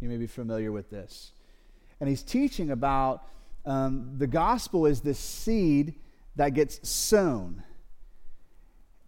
[0.00, 1.32] You may be familiar with this.
[2.00, 3.22] And he's teaching about
[3.64, 5.94] um, the gospel is this seed
[6.36, 7.62] that gets sown.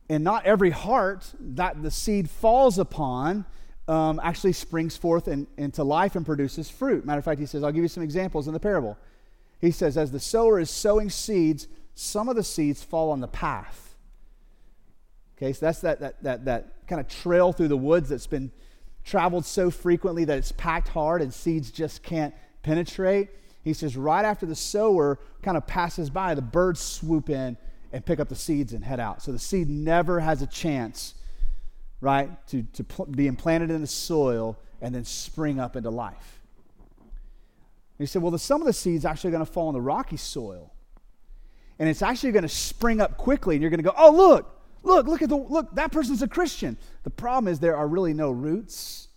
[0.09, 3.45] And not every heart that the seed falls upon
[3.87, 7.05] um, actually springs forth in, into life and produces fruit.
[7.05, 8.99] Matter of fact, he says, I'll give you some examples in the parable.
[9.61, 13.29] He says, as the sower is sowing seeds, some of the seeds fall on the
[13.29, 13.88] path.
[15.39, 18.51] Okay, so that's that, that, that, that kind of trail through the woods that's been
[19.05, 23.31] traveled so frequently that it's packed hard and seeds just can't penetrate.
[23.63, 27.57] He says, right after the sower kind of passes by, the birds swoop in
[27.93, 29.23] and pick up the seeds and head out.
[29.23, 31.15] So the seed never has a chance,
[32.01, 36.41] right, to, to pl- be implanted in the soil and then spring up into life.
[36.99, 39.81] And he said, well, the, some of the seeds actually going to fall in the
[39.81, 40.73] rocky soil.
[41.79, 44.58] And it's actually going to spring up quickly, and you're going to go, oh, look,
[44.83, 46.77] look, look at the, look, that person's a Christian.
[47.03, 49.09] The problem is there are really no roots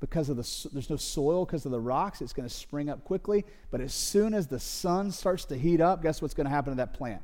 [0.00, 2.20] because of the, there's no soil because of the rocks.
[2.20, 3.44] It's going to spring up quickly.
[3.70, 6.72] But as soon as the sun starts to heat up, guess what's going to happen
[6.72, 7.22] to that plant?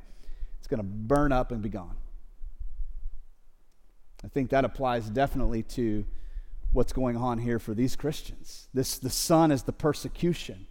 [0.59, 1.97] It's going to burn up and be gone.
[4.25, 6.05] I think that applies definitely to
[6.73, 8.69] what's going on here for these Christians.
[8.73, 10.67] This, the sun is the persecution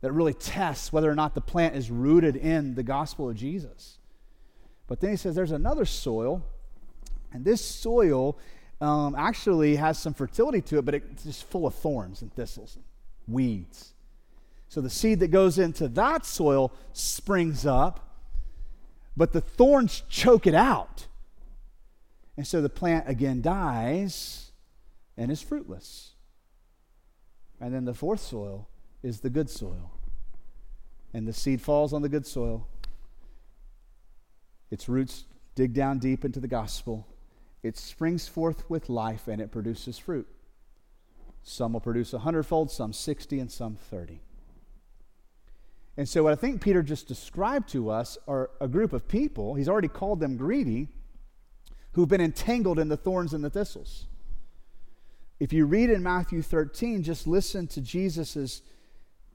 [0.00, 3.98] that really tests whether or not the plant is rooted in the gospel of Jesus.
[4.90, 6.44] But then he says there's another soil,
[7.32, 8.36] and this soil
[8.80, 12.74] um, actually has some fertility to it, but it's just full of thorns and thistles
[12.74, 12.84] and
[13.32, 13.94] weeds.
[14.68, 18.18] So the seed that goes into that soil springs up,
[19.16, 21.06] but the thorns choke it out.
[22.36, 24.50] And so the plant again dies
[25.16, 26.14] and is fruitless.
[27.60, 28.66] And then the fourth soil
[29.04, 29.92] is the good soil.
[31.14, 32.66] And the seed falls on the good soil.
[34.70, 37.06] Its roots dig down deep into the gospel.
[37.62, 40.26] It springs forth with life and it produces fruit.
[41.42, 44.20] Some will produce a hundredfold, some 60, and some 30.
[45.96, 49.54] And so, what I think Peter just described to us are a group of people,
[49.54, 50.88] he's already called them greedy,
[51.92, 54.06] who've been entangled in the thorns and the thistles.
[55.40, 58.62] If you read in Matthew 13, just listen to Jesus'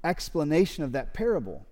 [0.04, 1.66] explanation of that parable.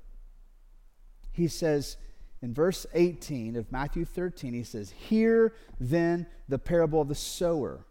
[1.31, 1.97] He says
[2.43, 7.85] in verse 18 of Matthew 13, he says, Hear then the parable of the sower.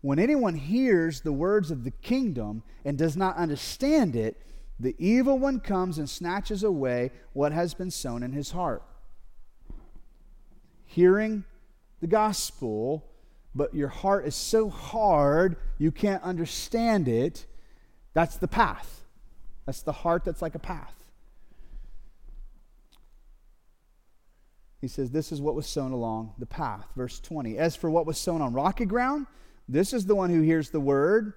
[0.00, 4.40] When anyone hears the words of the kingdom and does not understand it,
[4.80, 8.82] the evil one comes and snatches away what has been sown in his heart.
[10.86, 11.44] Hearing
[12.00, 13.04] the gospel,
[13.54, 17.44] but your heart is so hard you can't understand it,
[18.14, 19.04] that's the path.
[19.66, 20.97] That's the heart that's like a path.
[24.80, 26.86] He says, This is what was sown along the path.
[26.96, 27.58] Verse 20.
[27.58, 29.26] As for what was sown on rocky ground,
[29.68, 31.34] this is the one who hears the word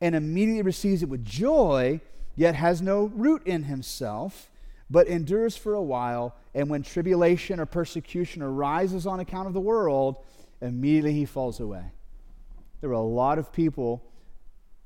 [0.00, 2.00] and immediately receives it with joy,
[2.34, 4.50] yet has no root in himself,
[4.90, 6.36] but endures for a while.
[6.54, 10.16] And when tribulation or persecution arises on account of the world,
[10.60, 11.92] immediately he falls away.
[12.80, 14.04] There were a lot of people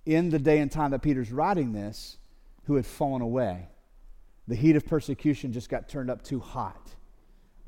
[0.06, 2.16] in the day and time that Peter's writing this
[2.64, 3.68] who had fallen away.
[4.46, 6.94] The heat of persecution just got turned up too hot.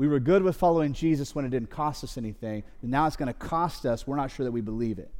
[0.01, 3.17] We were good with following Jesus when it didn't cost us anything, and now it's
[3.17, 4.07] going to cost us.
[4.07, 5.11] We're not sure that we believe it.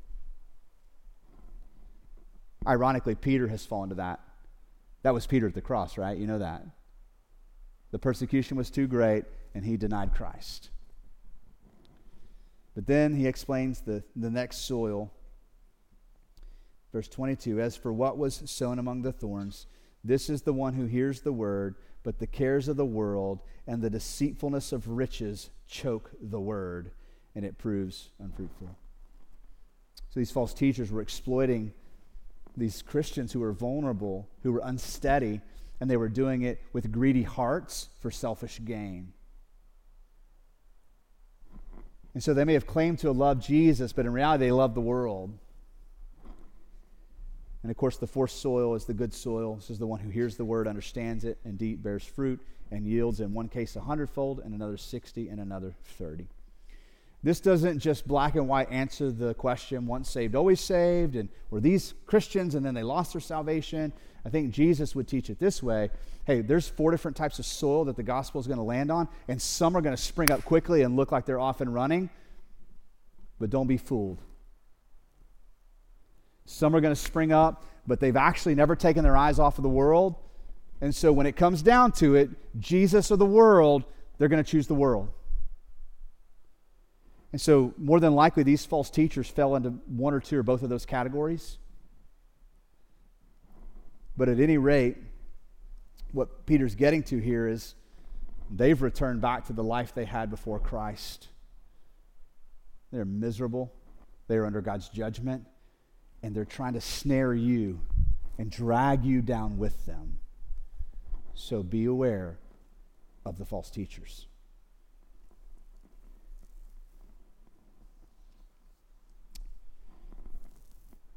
[2.67, 4.21] Ironically, Peter has fallen to that.
[5.03, 6.17] That was Peter at the cross, right?
[6.17, 6.65] You know that.
[7.91, 9.25] The persecution was too great,
[9.55, 10.71] and he denied Christ.
[12.75, 15.13] But then he explains the, the next soil
[16.91, 19.67] Verse 22 As for what was sown among the thorns,
[20.03, 23.83] this is the one who hears the word, but the cares of the world and
[23.83, 26.91] the deceitfulness of riches choke the word,
[27.35, 28.77] and it proves unfruitful.
[30.11, 31.73] So these false teachers were exploiting
[32.57, 35.41] these Christians who were vulnerable, who were unsteady,
[35.81, 39.13] and they were doing it with greedy hearts for selfish gain.
[42.13, 44.81] And so they may have claimed to loved Jesus, but in reality, they loved the
[44.81, 45.39] world.
[47.63, 49.57] And of course, the fourth soil is the good soil.
[49.57, 52.41] This is the one who hears the word, understands it, and bears fruit
[52.71, 56.29] and yields in one case a hundredfold, and another 60, and another 30.
[57.23, 61.61] This doesn't just black and white answer the question once saved, always saved, and were
[61.61, 63.93] these Christians and then they lost their salvation?
[64.25, 65.91] I think Jesus would teach it this way
[66.27, 69.09] hey, there's four different types of soil that the gospel is going to land on,
[69.27, 72.09] and some are going to spring up quickly and look like they're off and running,
[73.41, 74.19] but don't be fooled.
[76.51, 79.63] Some are going to spring up, but they've actually never taken their eyes off of
[79.63, 80.17] the world.
[80.81, 82.29] And so when it comes down to it,
[82.59, 83.85] Jesus or the world,
[84.19, 85.11] they're going to choose the world.
[87.31, 90.65] And so, more than likely, these false teachers fell into one or two or both
[90.65, 91.59] of those categories.
[94.17, 94.97] But at any rate,
[96.11, 97.77] what Peter's getting to here is
[98.51, 101.29] they've returned back to the life they had before Christ.
[102.91, 103.73] They're miserable,
[104.27, 105.47] they're under God's judgment
[106.23, 107.81] and they're trying to snare you
[108.39, 110.19] and drag you down with them.
[111.35, 112.39] So be aware
[113.25, 114.27] of the false teachers.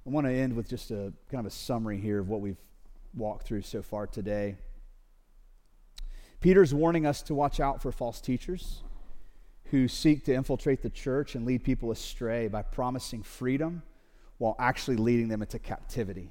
[0.06, 2.58] I want to end with just a kind of a summary here of what we've
[3.14, 4.56] walked through so far today.
[6.42, 8.84] Peter's warning us to watch out for false teachers
[9.72, 13.82] who seek to infiltrate the church and lead people astray by promising freedom
[14.44, 16.30] while actually leading them into captivity.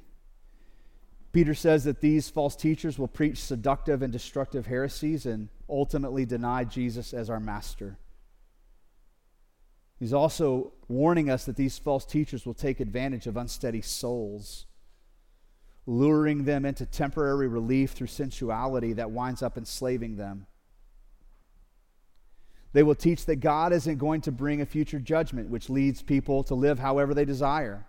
[1.33, 6.63] Peter says that these false teachers will preach seductive and destructive heresies and ultimately deny
[6.63, 7.97] Jesus as our master.
[9.99, 14.67] He's also warning us that these false teachers will take advantage of unsteady souls,
[15.87, 20.47] luring them into temporary relief through sensuality that winds up enslaving them.
[22.75, 26.43] They will teach that God isn't going to bring a future judgment, which leads people
[26.45, 27.87] to live however they desire.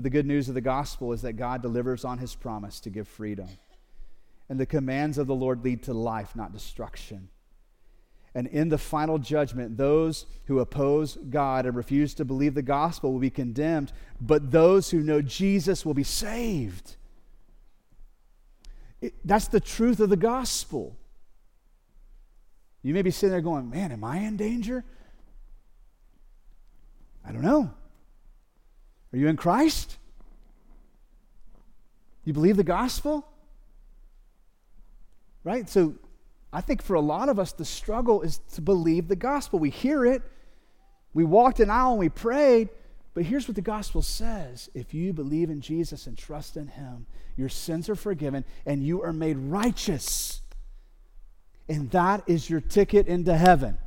[0.00, 2.88] But the good news of the gospel is that God delivers on his promise to
[2.88, 3.48] give freedom.
[4.48, 7.28] And the commands of the Lord lead to life, not destruction.
[8.34, 13.12] And in the final judgment, those who oppose God and refuse to believe the gospel
[13.12, 13.92] will be condemned,
[14.22, 16.96] but those who know Jesus will be saved.
[19.02, 20.96] It, that's the truth of the gospel.
[22.82, 24.82] You may be sitting there going, Man, am I in danger?
[27.22, 27.74] I don't know.
[29.12, 29.98] Are you in Christ?
[32.24, 33.26] You believe the gospel?
[35.42, 35.68] Right?
[35.68, 35.94] So
[36.52, 39.58] I think for a lot of us, the struggle is to believe the gospel.
[39.58, 40.22] We hear it,
[41.14, 42.68] we walked an aisle and we prayed,
[43.14, 47.06] but here's what the gospel says if you believe in Jesus and trust in him,
[47.36, 50.42] your sins are forgiven and you are made righteous.
[51.68, 53.78] And that is your ticket into heaven.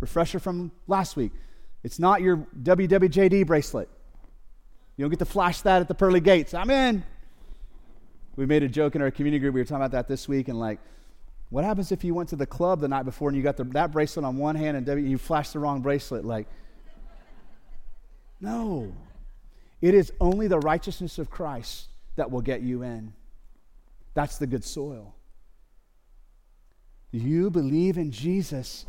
[0.00, 1.32] Refresher from last week.
[1.84, 3.88] It's not your WWJD bracelet.
[4.96, 6.54] You don't get to flash that at the pearly gates.
[6.54, 7.04] I'm in.
[8.36, 9.54] We made a joke in our community group.
[9.54, 10.80] We were talking about that this week, and like,
[11.50, 13.64] what happens if you went to the club the night before and you got the,
[13.64, 16.24] that bracelet on one hand and w, you flashed the wrong bracelet?
[16.24, 16.48] Like,
[18.40, 18.92] no.
[19.80, 23.12] It is only the righteousness of Christ that will get you in.
[24.14, 25.14] That's the good soil.
[27.12, 28.86] You believe in Jesus.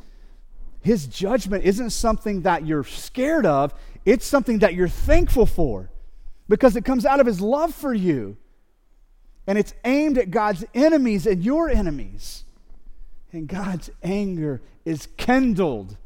[0.85, 3.73] His judgment isn't something that you're scared of,
[4.05, 5.89] it's something that you're thankful for
[6.47, 8.37] because it comes out of His love for you.
[9.47, 12.43] And it's aimed at God's enemies and your enemies.
[13.31, 15.97] And God's anger is kindled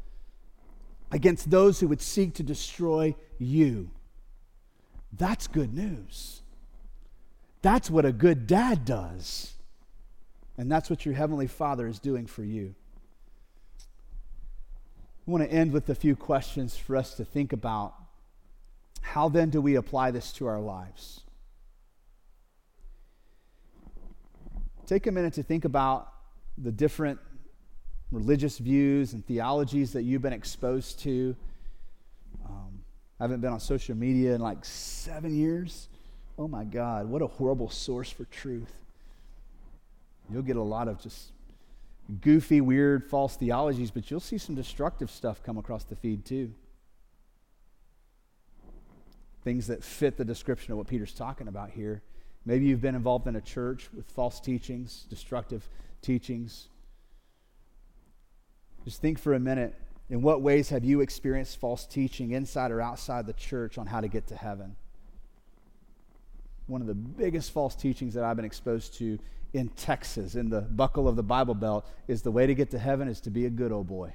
[1.12, 3.90] against those who would seek to destroy you.
[5.12, 6.40] That's good news.
[7.60, 9.52] That's what a good dad does.
[10.56, 12.74] And that's what your Heavenly Father is doing for you.
[15.30, 17.94] I want to end with a few questions for us to think about.
[19.00, 21.20] How then do we apply this to our lives?
[24.86, 26.12] take a minute to think about
[26.58, 27.20] the different
[28.10, 31.36] religious views and theologies that you've been exposed to.
[32.44, 32.80] Um,
[33.20, 35.86] I haven't been on social media in like seven years.
[36.38, 38.72] Oh my God, what a horrible source for truth.
[40.28, 41.30] You'll get a lot of just
[42.10, 46.52] goofy, weird, false theologies, but you'll see some destructive stuff come across the feed too.
[49.42, 52.02] Things that fit the description of what Peter's talking about here.
[52.44, 55.68] Maybe you've been involved in a church with false teachings, destructive
[56.02, 56.68] teachings.
[58.84, 59.74] Just think for a minute
[60.08, 64.00] in what ways have you experienced false teaching inside or outside the church on how
[64.00, 64.76] to get to heaven?
[66.66, 69.18] One of the biggest false teachings that I've been exposed to
[69.52, 72.78] in Texas, in the buckle of the Bible Belt, is the way to get to
[72.78, 74.14] heaven is to be a good old boy.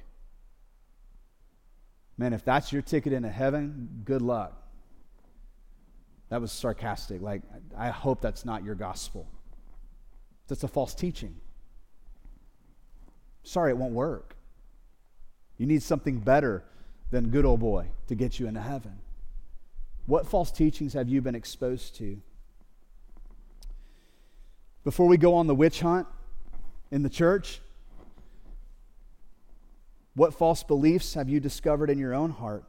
[2.18, 4.62] Man, if that's your ticket into heaven, good luck.
[6.30, 7.20] That was sarcastic.
[7.20, 7.42] Like,
[7.76, 9.28] I hope that's not your gospel.
[10.48, 11.36] That's a false teaching.
[13.42, 14.36] Sorry, it won't work.
[15.58, 16.64] You need something better
[17.10, 18.98] than good old boy to get you into heaven.
[20.06, 22.20] What false teachings have you been exposed to?
[24.86, 26.06] Before we go on the witch hunt
[26.92, 27.60] in the church,
[30.14, 32.62] what false beliefs have you discovered in your own heart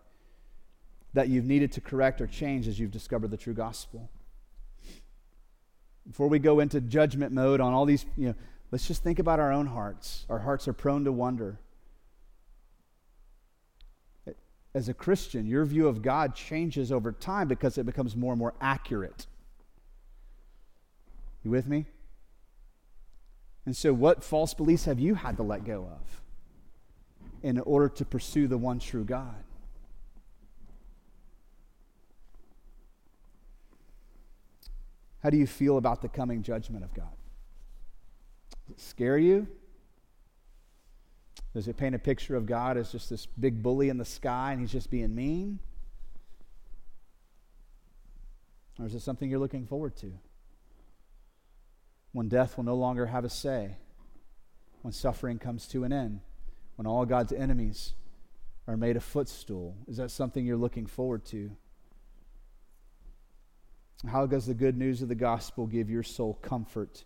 [1.13, 4.09] that you've needed to correct or change as you've discovered the true gospel.
[6.07, 8.35] Before we go into judgment mode on all these, you know,
[8.71, 10.25] let's just think about our own hearts.
[10.27, 11.59] Our hearts are prone to wonder.
[14.73, 18.39] As a Christian, your view of God changes over time because it becomes more and
[18.39, 19.27] more accurate.
[21.43, 21.85] You with me?
[23.67, 26.21] And so, what false beliefs have you had to let go of
[27.43, 29.43] in order to pursue the one true God?
[35.21, 37.09] How do you feel about the coming judgment of God?
[38.69, 39.47] Does it scare you?
[41.53, 44.53] Does it paint a picture of God as just this big bully in the sky
[44.53, 45.59] and he's just being mean?
[48.79, 50.13] Or is it something you're looking forward to?
[52.11, 53.77] When death will no longer have a say,
[54.81, 56.21] when suffering comes to an end,
[56.75, 57.93] when all God's enemies
[58.67, 59.75] are made a footstool.
[59.87, 61.51] Is that something you're looking forward to?
[64.05, 67.05] How does the good news of the gospel give your soul comfort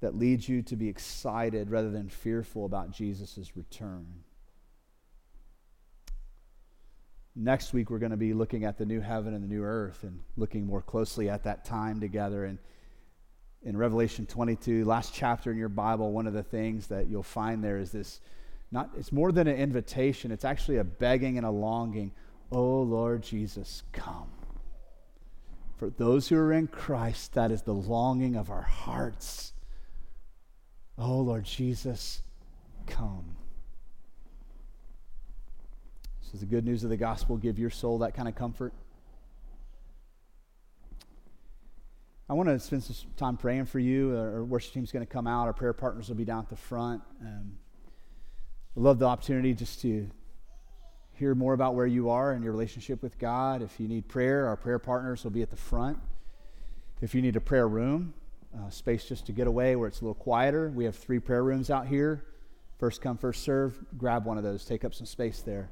[0.00, 4.06] that leads you to be excited rather than fearful about Jesus' return?
[7.36, 10.04] Next week, we're going to be looking at the new heaven and the new earth
[10.04, 12.44] and looking more closely at that time together.
[12.44, 12.58] And
[13.64, 17.64] in Revelation 22, last chapter in your Bible, one of the things that you'll find
[17.64, 18.20] there is this
[18.70, 22.12] not, it's more than an invitation, it's actually a begging and a longing.
[22.50, 24.28] Oh, Lord Jesus, come.
[25.76, 29.52] For those who are in Christ, that is the longing of our hearts.
[30.98, 32.22] Oh, Lord Jesus,
[32.86, 33.36] come.
[36.20, 38.72] So, the good news of the gospel give your soul that kind of comfort?
[42.28, 44.16] I want to spend some time praying for you.
[44.16, 45.42] Our worship team's going to come out.
[45.42, 47.02] Our prayer partners will be down at the front.
[47.20, 47.58] Um,
[48.76, 50.08] I love the opportunity just to
[51.12, 53.60] hear more about where you are and your relationship with God.
[53.60, 55.98] If you need prayer, our prayer partners will be at the front.
[57.02, 58.14] If you need a prayer room,
[58.56, 61.44] uh, space just to get away where it's a little quieter, we have three prayer
[61.44, 62.24] rooms out here.
[62.78, 63.78] First come, first serve.
[63.98, 65.68] Grab one of those, take up some space there.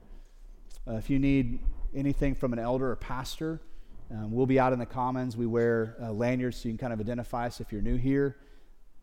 [0.87, 1.61] Uh, if you need
[1.95, 3.63] anything from an elder or pastor,
[4.13, 5.37] um, we'll be out in the commons.
[5.37, 8.37] We wear uh, lanyards so you can kind of identify us if you're new here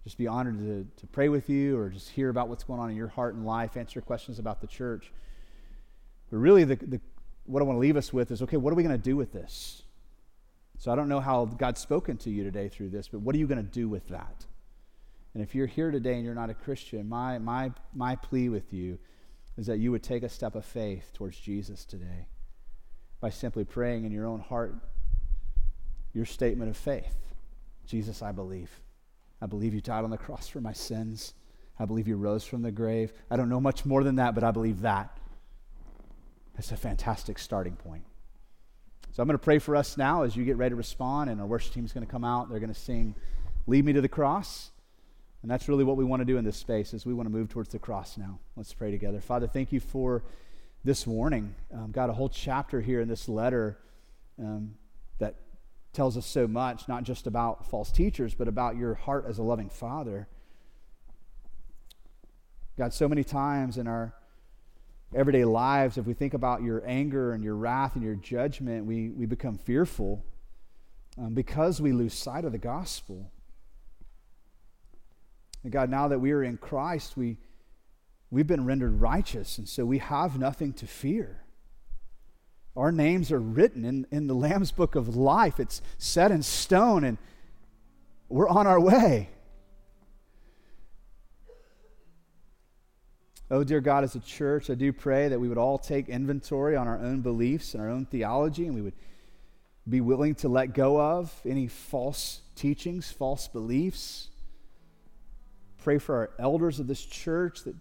[0.04, 2.90] just be honored to, to pray with you or just hear about what's going on
[2.90, 5.12] in your heart and life, answer questions about the church.
[6.32, 7.02] But really, the, the,
[7.46, 9.16] what I want to leave us with is okay, what are we going to do
[9.16, 9.84] with this?
[10.78, 13.38] So I don't know how God's spoken to you today through this, but what are
[13.38, 14.46] you going to do with that?
[15.34, 18.74] And if you're here today and you're not a Christian, my, my, my plea with
[18.74, 18.98] you
[19.58, 22.28] is that you would take a step of faith towards Jesus today
[23.20, 24.76] by simply praying in your own heart
[26.14, 27.16] your statement of faith
[27.90, 28.70] Jesus, I believe.
[29.42, 31.34] I believe you died on the cross for my sins.
[31.80, 33.12] I believe you rose from the grave.
[33.32, 35.18] I don't know much more than that, but I believe that.
[36.56, 38.04] It's a fantastic starting point.
[39.12, 41.42] So I'm going to pray for us now as you get ready to respond, and
[41.42, 42.50] our worship team is going to come out.
[42.50, 43.16] They're going to sing
[43.66, 44.70] Lead Me to the Cross.
[45.42, 47.34] And that's really what we want to do in this space is we want to
[47.34, 48.40] move towards the cross now.
[48.56, 49.20] Let's pray together.
[49.20, 50.22] Father, thank you for
[50.84, 51.56] this warning.
[51.74, 53.80] Um, got a whole chapter here in this letter
[54.38, 54.76] um,
[55.18, 55.36] that
[55.94, 59.44] tells us so much, not just about false teachers, but about your heart as a
[59.44, 60.28] loving father.
[62.78, 64.14] God, so many times in our
[65.14, 69.10] everyday lives, if we think about your anger and your wrath and your judgment, we,
[69.10, 70.24] we become fearful
[71.18, 73.32] um, because we lose sight of the gospel.
[75.64, 77.38] And God, now that we are in Christ, we,
[78.32, 81.44] we've been rendered righteous, and so we have nothing to fear.
[82.80, 85.60] Our names are written in, in the Lamb's book of life.
[85.60, 87.18] It's set in stone, and
[88.30, 89.28] we're on our way.
[93.52, 96.78] Oh, dear God, as a church, I do pray that we would all take inventory
[96.78, 98.94] on our own beliefs and our own theology, and we would
[99.88, 104.30] be willing to let go of any false teachings, false beliefs.
[105.84, 107.76] Pray for our elders of this church that,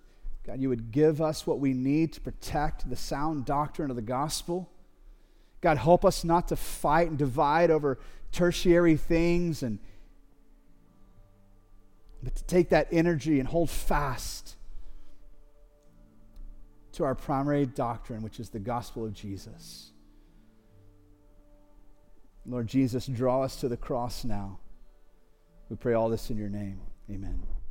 [0.44, 4.02] God, you would give us what we need to protect the sound doctrine of the
[4.02, 4.68] gospel.
[5.60, 7.98] God, help us not to fight and divide over
[8.32, 9.78] tertiary things and
[12.22, 14.56] but to take that energy and hold fast
[16.92, 19.92] to our primary doctrine, which is the gospel of Jesus.
[22.44, 24.58] Lord Jesus, draw us to the cross now.
[25.68, 26.80] We pray all this in your name.
[27.10, 27.57] Amen.